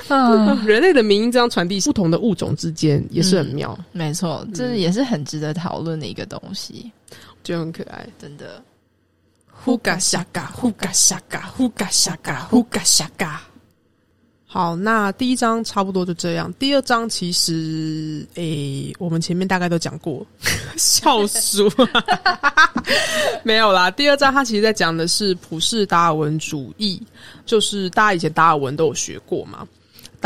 [0.08, 6.90] 嗯， 人类的名音这样传递，不同的物种之间也是很妙，没错，这也是很值得讨论的一个东西，
[7.42, 8.06] 就很可爱。
[8.20, 8.62] 真的。
[9.66, 13.42] 呼嘎下嘎，呼嘎下嘎，呼嘎下嘎，呼嘎下嘎。
[14.46, 16.52] 好，那第一章差不多就这样。
[16.52, 20.24] 第二章其实，诶、我们前面大概都讲过，
[20.78, 21.68] 笑鼠
[23.42, 23.90] 没有啦。
[23.90, 27.02] 第二章它其实在讲的是普世达尔文主义，
[27.44, 29.66] 就是大家以前达尔文都有学过嘛。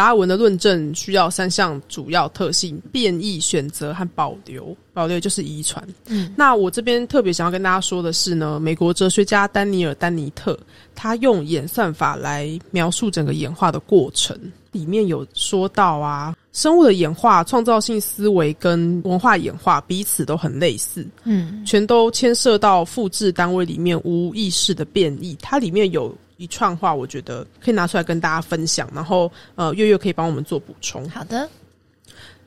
[0.01, 4.75] 达尔文的论证需要三项主要特性：变异、选择和保留。
[4.95, 5.87] 保留就是遗传。
[6.07, 10.59] 嗯，那我这边特别想要跟大家说的是呢，美国哲学家丹尼尔·丹尼特，
[10.95, 14.35] 他用演算法来描述整个演化的过程，
[14.73, 25.37] 里面有说到啊，生物的演化、创造性思维跟文化演化彼此都很类似，嗯全都牵涉到复制单位里面无意识的变异。
[25.43, 31.07] 它里面有一串话，我觉得可以拿出来跟大家分享，然后呃，月月可以帮我们做补充。
[31.11, 31.47] 好的，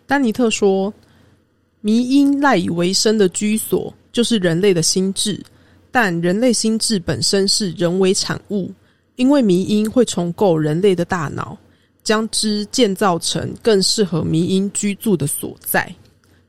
[0.07, 0.91] 丹尼特说
[1.79, 5.39] ：“迷因赖以为生的居所就是人类的心智，
[5.91, 8.71] 但人类心智本身是人为产物，
[9.15, 11.55] 因为迷因会重构人类的大脑，
[12.03, 15.87] 将之建造成更适合迷因居住的所在。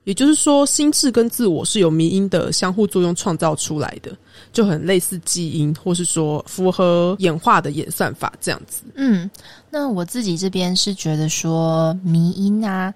[0.04, 4.14] 也就是说，心智跟自我是由迷因的相互作用创造出来的，
[4.52, 8.82] 就很类似基因，或是说符合演化的演算法这样子。
[8.94, 9.30] 嗯，
[9.70, 12.92] 那我自己这边是觉得说迷因啊，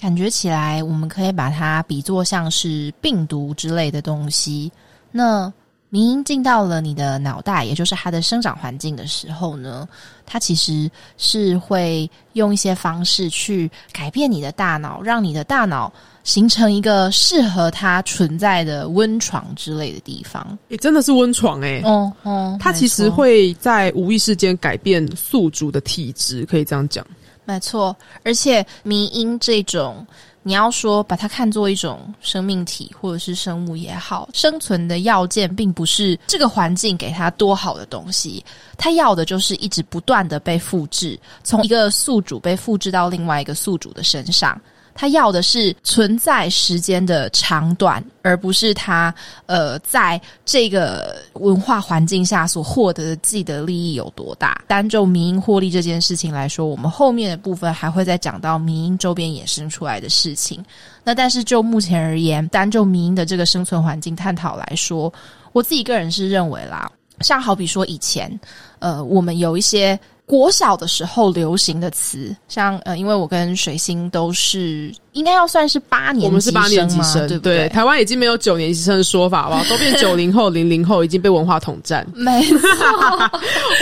[0.00, 4.70] 感觉起来我们可以把它比作像是病毒之类的东西。
[5.10, 5.52] 那
[5.88, 9.88] 迷因进到了你的脑袋，也就是它的生长环境的时候呢，
[10.24, 15.92] 它其实是会用一些方式去改变你的大脑，让你的大脑
[16.22, 20.58] 形成一个适合它存在的温床之类的地方。
[20.68, 27.06] 也真的是温床哎、哦哦，它其实会在无意识间改变宿主的体质，可以这样讲。
[27.44, 30.06] 没错，而且迷因这种，
[30.42, 38.44] 你要说把它看作一种生命体或者是生物也好，生存的要件并不是这个环境给它多好的东西，
[38.76, 44.60] 它要的就是一直不断的被复制，从一个宿主被复制到另外一个宿主的身上。
[44.94, 49.14] 他要的是存在时间的长短，而不是他
[49.46, 54.62] 呃在这个文化环境下所获得的既得利益有多大。
[54.66, 60.62] 单就民营获利这件事情来说，我们后面的部分还会再讲到民营周边衍生出来的事情。
[61.02, 65.12] 那但是就目前而言，单就民营的这个生存环境探讨来说，
[65.52, 68.38] 我自己个人是认为啦，像好比说以前，
[68.80, 69.98] 呃，我们有一些
[70.30, 77.68] 国小的时候流行的词，像呃，因为我跟水星都是应该要算是八年级我们是八年级生，对不对？
[77.70, 79.64] 台湾已经没有九年级生的说法， 好不好？
[79.64, 82.06] 都变九零后、零零后，已经被文化统战。
[82.14, 82.60] 没错，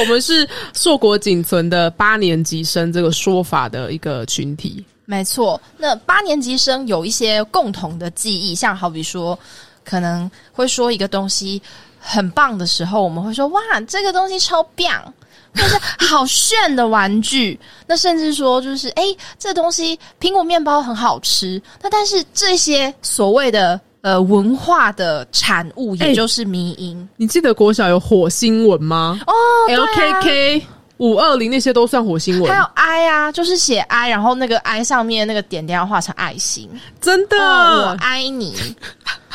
[0.01, 4.82] 我们是硕果仅存的八年级生这个说法的一个群体。
[5.05, 5.61] 没错。
[5.76, 9.38] 那八年级生有一些共同的记忆，像好比说，
[9.84, 11.61] 可能会说一个东西
[12.01, 15.12] 很棒的时候，我们会说哇，这个东西超棒。
[15.55, 19.03] 是好炫的玩具，那甚至说就是，哎，
[19.38, 21.61] 这东西苹果面包很好吃。
[21.82, 29.18] 那但是这些所谓的呃文化的产物，也哎就是迷音、你记得国小有火星文吗？
[29.26, 29.32] 哦
[29.66, 29.82] 对啊
[30.22, 30.62] ，LKK
[30.99, 36.68] 五二零那些都算火星文还有，I 啊，就是写 I，然后那个 I 上面那个点点要画成爱心。
[37.01, 37.36] 真的。
[37.38, 38.57] 嗯我爱你。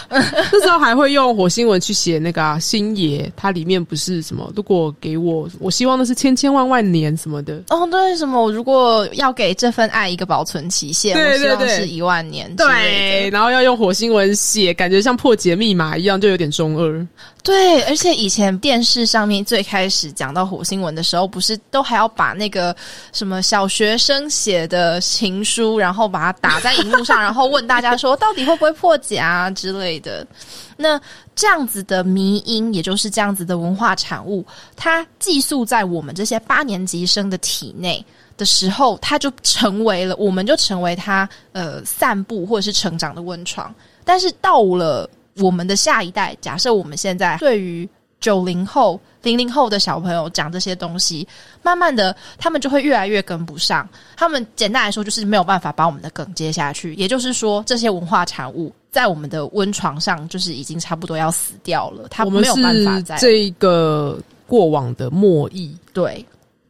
[0.10, 7.62] 那时候还会用火星文去写那个、啊、星爷，它里面不是什么，如果给我，我希望的是千千万万年什么的。
[7.70, 8.41] 哦，对，什么？
[8.41, 17.08] 我如果要给这份爱一个保存期限，对我希望对对是一万年对，然后要用火星文写，感觉像破解密码一样，就有点中二。
[17.43, 22.74] 对，而且以前电视上面最开始讲到火星文的时候，不是都还要把那个
[23.12, 30.03] 什么小学生写的情书，然后把它打在荧幕上，然后问大家说到底会不会破解啊之类的。
[30.04, 30.26] 的
[30.78, 31.01] 那
[31.34, 34.45] 这样子的迷音，也就是这样子的文化产物，
[34.76, 38.06] 它寄宿在我们这些八年级生的体内
[38.38, 43.74] 的时候，它就成为了，我们就成为它呃散步或者是成长的温床。
[44.04, 47.89] 但是到了我们的下一代，假设我们现在对于
[48.20, 51.28] 九零后、零零后的小朋友讲这些东西，
[51.62, 53.88] 慢慢的他们就会越来越跟不上。
[54.16, 65.76] 他们简单来说就是没有办法把我们的梗接下去，也就是说，这些文化产物在我们的温床上就是已经差不多要死掉了，它我们没有办法是再这个过往的末裔。
[65.91, 66.24] 对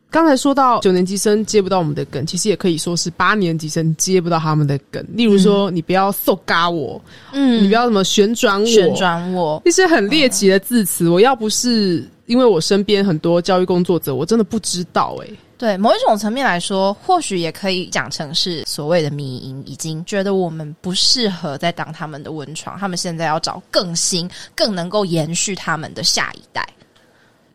[0.10, 5.04] 刚才说到九年级生接不到我们的梗，其实也可以说是八年级生接不到他们的梗。
[5.10, 7.02] 例如说，你不要搜嘎我，
[7.34, 9.62] 嗯你不要什么旋转我，旋转我。
[9.66, 11.10] 一些很猎奇的字词。
[11.10, 15.28] 我要不是因为我身边很多教育工作者，我真的不知道哎、
[15.64, 26.68] 对某一种层面来说，或许也可以讲成是所谓的民营，已经觉得我们不适合再当他们的温床，他们现在要找更新、更能够延续他们的下一代，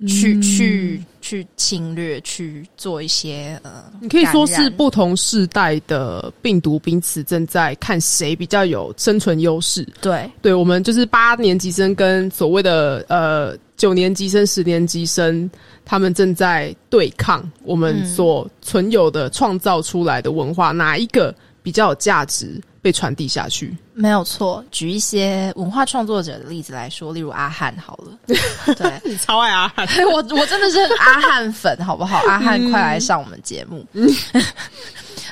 [0.07, 9.87] 去去去侵略，去做一些呃，你可以说是不同世代的病毒彼此正在看谁比较有生存优势。
[10.01, 10.31] 对。
[10.41, 15.51] 对我们就是八年级生跟所谓的呃九年级生、十年级生，
[15.85, 18.07] 他们正在对抗我们嗯。
[18.07, 23.77] 所存有的、创造出来的文化，哪一个比较有价值被传递下去？
[23.95, 24.65] 没有错。
[24.71, 28.35] 举一些文化创作者的例子来说，例如阿汉好了，
[28.77, 28.93] 对。
[29.05, 29.87] 你超爱阿汉！
[30.13, 32.19] 我我真的是阿汉粉，好不好？
[32.29, 33.85] 阿汉，快来上我们节目。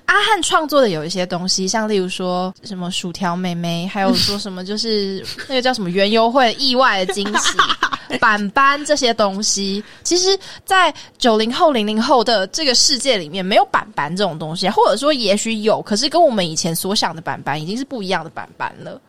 [0.07, 7.59] 阿汉创作的有一些东西，像例如说什么薯条妹妹，还有说什么就是那个叫什么园游会意外的惊喜、
[8.21, 19.01] 板板这些东西，其实，在九零后、零零后的这个世界里面，没有板板这种东西，或者说也许有，可是跟我们以前所想的板板已经是不一样的板板了。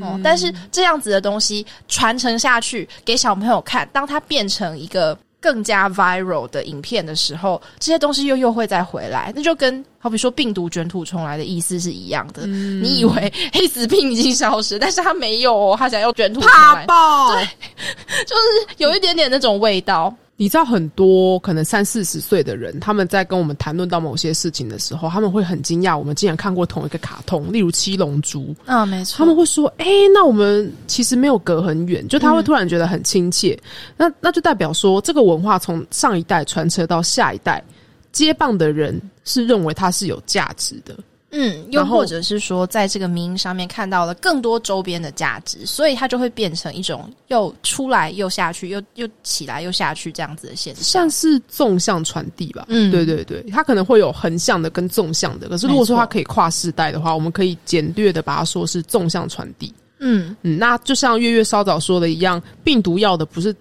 [0.00, 12.46] 哦，但是这样子的东西传承下去给小朋友看，当它变成一个更加 viral 的影片的时候，这些东西又又会再回来，那就跟好比说病毒卷土重来的意思是一样的。
[12.46, 17.44] 你以为黑死病已经消失，但是他没有哦，他想要卷土重怕来，对！
[18.24, 20.14] 就是有一点点那种味道。
[20.36, 28.40] 你知道很多可能三四十岁的人，他们在跟我们谈论到某些事情的时候，他们会很惊讶，我们竟然看过同一个卡通，例如《七龙珠》。
[28.66, 33.56] 嗯，没错他们会说：“哎、那我们其实没有隔很远，就他会突然觉得很亲切。
[33.96, 37.62] 那那就代表说，这个文化从上一代传承到下一代，
[38.10, 40.96] 接棒的人是认为它是有价值的。
[41.36, 50.84] 嗯，又或者是说，在这个名音上面看到了更多周边的价值，所以它就会变成一种又出来又下去，又又起来又下去这样子的现象。
[50.84, 59.74] 像是纵向传递吧，嗯对对对，它可能会有横向的跟纵向的，可是如果说它可以跨世代的话，我们可以简略的把它说是纵向传递。
[59.98, 63.54] 嗯，嗯，那就像月月稍早说的一样，病毒要的不是，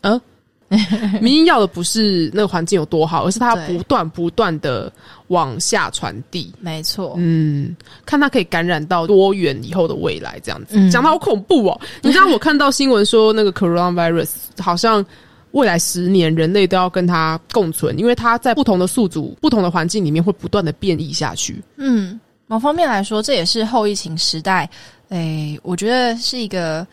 [0.00, 0.20] 呃，
[1.20, 4.92] 民音要的不是那个环境有多好，而是它不断不断的
[5.28, 6.52] 往下传递。
[6.60, 7.14] 没错。
[7.16, 11.80] 嗯，看它可以感染到多远以后的未来，这样子嗯讲的好恐怖哦！
[12.02, 15.04] 你知道我看到新闻说那个 coronavirus 好像
[15.52, 21.62] 未来十年人类都要跟它共存，因为它在不同的宿主、不同的环境里面会不断的变异下去。
[21.76, 24.68] 嗯，某方面来说，这也是后疫情时代，
[25.10, 26.86] 诶，我觉得是一个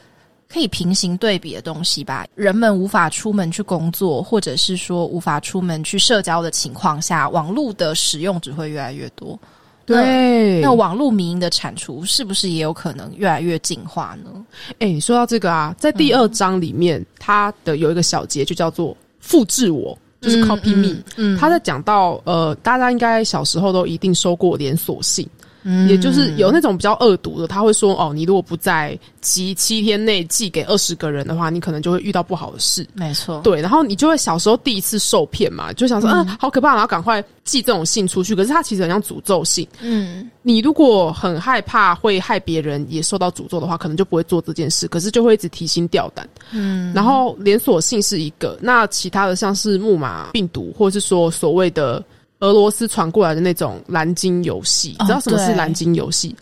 [0.51, 2.25] 可以平行对比的东西吧。
[2.35, 9.37] 人们无法出门去工作，或者是说无法出门去社交的情况下，网络的使用只会越来越多。
[9.85, 14.29] 对，那网络民营的产出是不是也有可能越来越进化呢？
[14.77, 21.01] 哎、你说到这个啊，在第二章里面，它的有一个小节就叫做复制我，就是 copy me。
[21.15, 25.27] 嗯，他在讲到呃，大家应该小时候都一定收过连锁信，
[25.63, 32.87] 嗯也就是有那种比较恶毒的，他会说哦，你如果不在七七天内寄给二十个人的话，你可能就会遇到不好的事。
[32.93, 38.35] 没错，对，然后你就会小时候第一次受骗嘛，就想说，嗯、好可怕，然后赶快寄这种信出去。
[38.35, 44.87] 可是它其实很像诅咒信，嗯你如果很害怕会害别人也受到诅咒的话，可能就不会做这件事。
[44.87, 46.27] 可是就会一直提心吊胆。
[46.51, 52.03] 嗯，然后连锁性是一个，那其他的像是木马病毒，或者是说所谓的
[52.39, 56.35] 俄罗斯传过来的那种蓝鲸游戏，哦你知道什么是对蓝鲸游戏？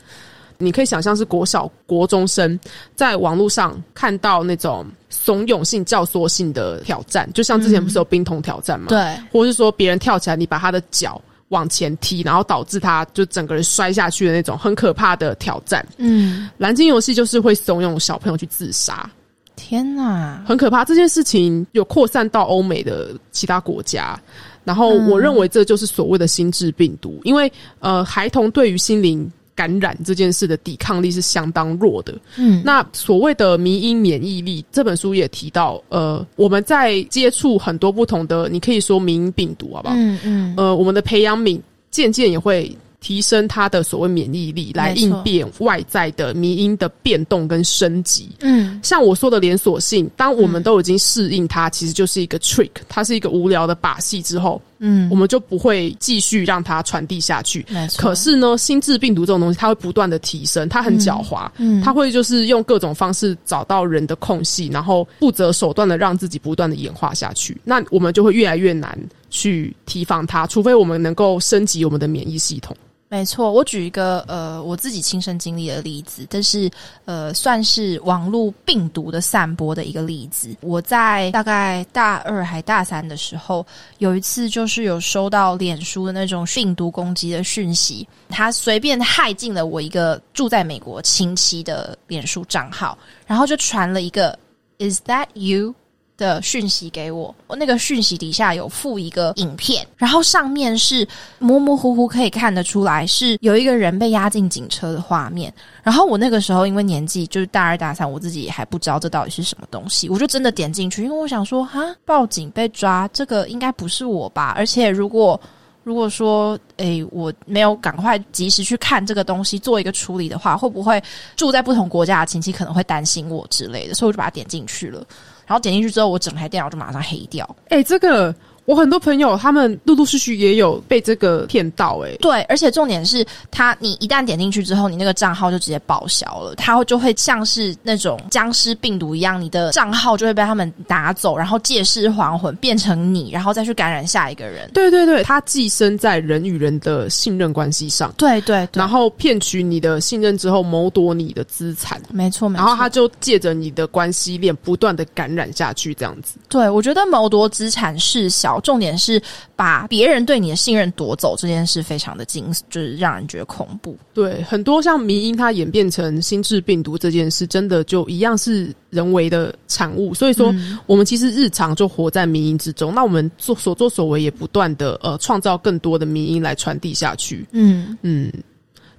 [0.60, 2.60] 你可以想象是国小、国中生
[2.96, 15.86] 在网络上看到那种怂恿性、教唆性的挑战，就像之前不是有冰桶挑战吗？，对，或是说别人跳起来，你把他的脚往前踢，然后导致他就整个人摔下去的那种很可怕的挑战。
[15.98, 19.08] 嗯，蓝鲸游戏就是会怂恿小朋友去自杀。
[19.56, 20.84] 天哪，很可怕。
[20.84, 24.20] 这件事情有扩散到欧美的其他国家，
[24.68, 27.50] 然后我认为这就是所谓的心智病毒，因为
[27.80, 29.32] 呃，孩童对于心灵。
[29.58, 32.14] 感染这件事的抵抗力是相当弱的。
[32.38, 39.96] 嗯，那所谓的迷因免疫力，这本书也提到，呃，我们在接触很多不同的，你可以说迷因病毒，好不好？
[39.98, 41.60] 嗯嗯，呃，我们的培养皿
[41.90, 48.30] 渐渐也会提升他的所谓免疫力，来应变外在的迷因的变动跟升级。
[48.42, 57.66] 嗯像我说的连锁性，当我们都已经适应它，其实就是一个 trick，它是一个无聊的把戏之后，嗯我，们就不会继续让它传递下去。
[57.98, 67.60] 可是呢，心智病毒这种东西，它会不断的提升，它很狡猾，嗯它会就是用各种方式找到人的空隙，然后不择手段的让自己不断的演化下去。
[67.64, 68.98] 那我们就会越来越难
[69.30, 72.76] 去提防它，除非我们能够升级我们的免疫系统。
[73.10, 76.70] 没错，我举一个呃我自己亲身经历的例子，但是
[77.06, 80.54] 呃算是网络病毒的散播的一个例子。
[80.60, 83.66] 我在大概大二还大三的时候，
[84.00, 94.38] 有一次就是有收到脸书的那种病毒攻击的讯息，他随便害进了我一个住在美国亲戚的脸书账号，然后就传了一个
[94.80, 95.74] “Is that you？”
[96.18, 101.08] 的讯息给我，我那个讯息底下有附一个影片，然后上面是
[101.40, 105.54] 模模糊糊可以看得出来是有一个人被押进警车的画面。
[105.84, 114.54] 然后我那个时候因为年纪就是大二大三，我自己还不知道这到底是什么东西，我就真的点进去，因为我想说哈，报警被抓，这个应该不是我吧？
[114.58, 115.40] 而且如果
[115.84, 121.02] 如果说，诶，我没有赶快及时去看这个东西，做一个处理的话，会不会
[121.38, 123.94] 住在不同国家的亲戚可能会担心我之类的？
[123.94, 125.02] 所以我就把它点进去了。
[125.48, 127.56] 然后点进去之后，我整台电脑就马上黑掉。
[127.70, 128.36] 哎、这个
[128.68, 144.70] 我很多朋友他们陆陆续续也有被这个骗到、欸，对，而且重点是他，你一旦点进去之后，你那个账号就直接报销了，它会就会像是那种僵尸病毒一样，你的账号就会被他们拿走，然后借尸还魂，变成你，然后再去感染下一个人。
[144.74, 152.02] 对对对，它寄生在人与人的信任关系上，对对对，然后骗取你的信任之后，谋夺你的资产。
[152.12, 156.38] 没错没错，然后他就借着你的关系链不断的感染下去，这样子。
[156.50, 159.22] 对我觉得谋夺资产事小，重点是
[159.56, 163.98] 把别人对你的信任夺走这件事非常的惊，就是让人觉得恐怖。
[164.14, 170.14] 对，很多像迷因它演变成心智病毒这件事，真的就一样是人为的产物。
[170.14, 170.54] 所以说，
[170.86, 172.94] 我们其实日常就活在迷因之中。
[172.94, 177.46] 那我们做所作所为，也不断的呃创造更多的迷因来传递下去。
[177.52, 178.32] 嗯，嗯，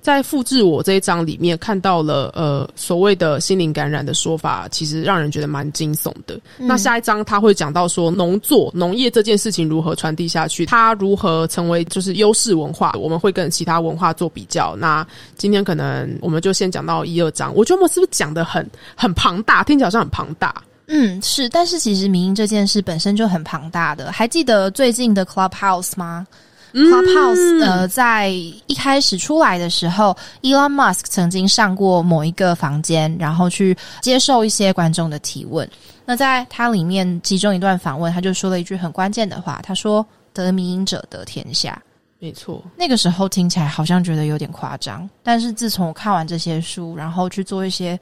[0.09, 6.41] 在复制我这一章里面看到了呃所谓的心灵感染的说法，其实让人觉得蛮惊悚的。
[6.57, 14.75] 那下一章他会讲到说农作农业这件事情如何传递下去，它如何成为就是优势文化，我们会跟其他文化做比较。
[14.77, 15.07] 那
[15.37, 20.55] 今天可能我们就先讲到一二章，我觉得我们是不是讲的很很庞大，听起来好像很庞大。
[20.87, 24.11] 嗯，是，但是其实民营这件事本身就很庞大的。
[24.11, 26.27] 还记得最近的 Clubhouse 吗
[26.73, 35.69] ？Clubhouse 呃，在一开始出来的时候，Elon Musk 曾经上过某一个房间，然后去接受一些观众的提问。
[36.05, 41.81] 那在他里面其中一段访问，他就说了一句很关键的话，他说：“得民营者得天下。”
[42.21, 47.99] 没错，那个时候听起来好像觉得有点夸张，但是自从我看完这些书，然后去做一些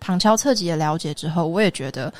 [0.00, 2.12] 旁敲侧击的了解之后，我也觉得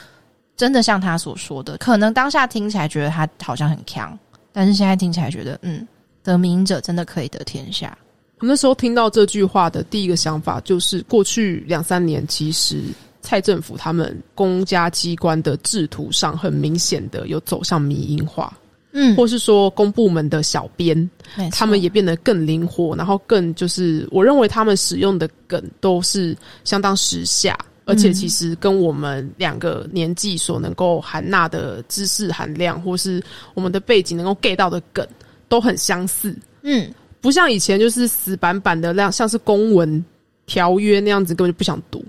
[0.57, 4.17] 真的像他所说的，可能当下听起来觉得他好像很强，
[4.53, 5.87] 但是现在听起来觉得，嗯，
[6.23, 7.97] 得民营者真的可以得天下。
[8.41, 12.85] 我那时候听到这句话的第一个想法就是，过去两三年其实
[13.21, 18.57] 蔡政府他们公家机关的制图上很明显的有走向民营化，
[18.93, 21.11] 嗯，或是说公部门的小编，
[21.53, 26.35] 他们也变得更灵活，然后更就是我认为他们使用的梗都是
[26.65, 27.55] 相当时下。
[27.91, 33.23] 而且其实跟我们两个年纪所能够含纳的知识含量，或是
[33.55, 35.07] 我们的背景能够 get 到的梗，
[35.49, 36.35] 都很相似。
[36.63, 40.05] 嗯，不像以前就是死板板的那样，像是公文
[40.47, 42.05] 条约那样子，根本就不想读。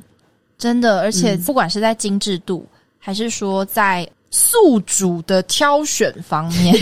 [0.58, 2.66] 真的，而且嗯不管是在精致度，
[3.00, 6.74] 还是说在宿主的挑选方面，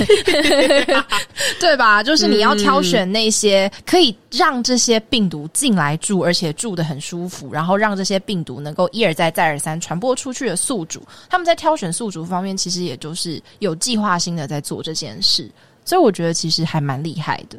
[1.60, 2.04] 对吧？
[2.04, 15.50] 就是你要挑选那些可以让这些病毒进来住，而且住的很舒服，然后让这些病毒能够一而再、再而三传播出去的宿主，他们在挑选宿主方面，其实也就是有计划性的在做这件事，
[15.84, 17.58] 所以我觉得其实还蛮厉害的。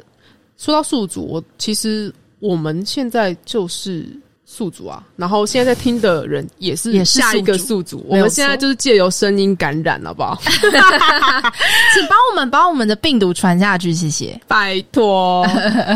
[0.57, 4.07] 说到宿主，我其实我们现在就是
[4.53, 10.37] 宿主啊，然后现在在听的人也是也是下一个宿宿主，我们现在就是借由声音感染，好不好？
[10.43, 14.37] 请帮我们把我们的病毒传下去，谢谢。
[14.49, 15.47] 拜托，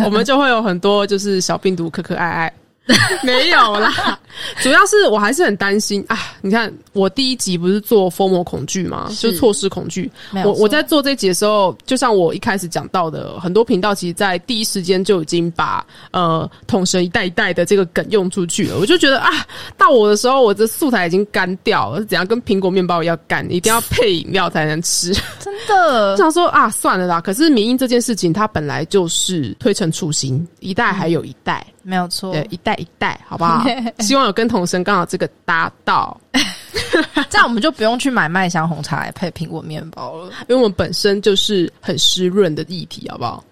[0.05, 2.53] 我们就会有很多就是小病毒可可爱爱。
[3.23, 4.19] 没有啦，
[4.61, 6.17] 主要是我还是很担心啊！
[6.41, 9.07] 你看，我第一集不是做 FOMO 恐惧吗？
[9.19, 10.11] 就是错失恐惧。
[10.43, 18.77] 我我在做这集的时候，就像我一开始讲到的，很多频道其实，在第一时间就已经把呃“统神一代一代”的这个梗用出去了。
[18.77, 19.31] 我就觉得啊，
[19.77, 25.11] 到我的时候，我的素材已经干掉了，怎样跟苹果面包一样干，一定要配饮料才能吃。
[25.39, 27.19] 真的 我，想说啊，算了啦。
[27.19, 32.31] 可是民音这件事情，它本来就是推陈出新，一代还有一代，没有错。
[32.31, 33.63] 对，一代一代，好不好？
[33.99, 36.19] 希望有跟童声刚好这个搭到，
[37.29, 40.31] 这样我们就不用去买麦香红茶来配苹果面包了。
[40.49, 43.43] 因为我们本身就是很湿润的议题，好不好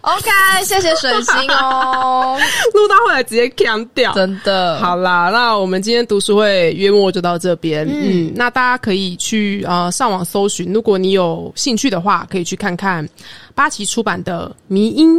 [0.00, 0.30] ？OK，
[0.64, 2.38] 谢谢水星哦，
[2.72, 4.12] 录到后来直接强掉。
[4.14, 7.86] 真的好啦，那我们今天读书会约莫就到这边。
[7.88, 13.06] 嗯那大家可以去呃上网搜寻，如果你有兴趣的话，可以去看看
[13.54, 15.14] 八旗出版的《迷音》，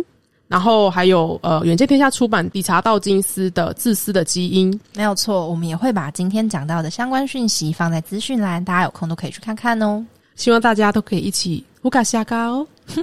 [0.52, 4.72] 然后还有呃远见天下出版理查道金斯的《自私的基因》。
[4.95, 5.47] 没有错。
[5.47, 10.06] 我们也会把今天讲到的相关讯息放在资讯栏，大家有空都可以去看看哦。
[10.36, 12.68] 希望大家都可以一起乌卡下高哦。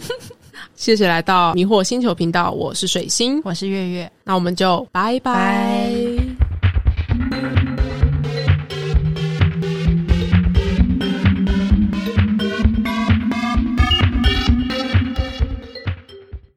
[0.75, 5.33] 谢谢来到迷惑星球频道，我是水星，我是月月，那我们就拜拜。
[5.33, 6.08] 拜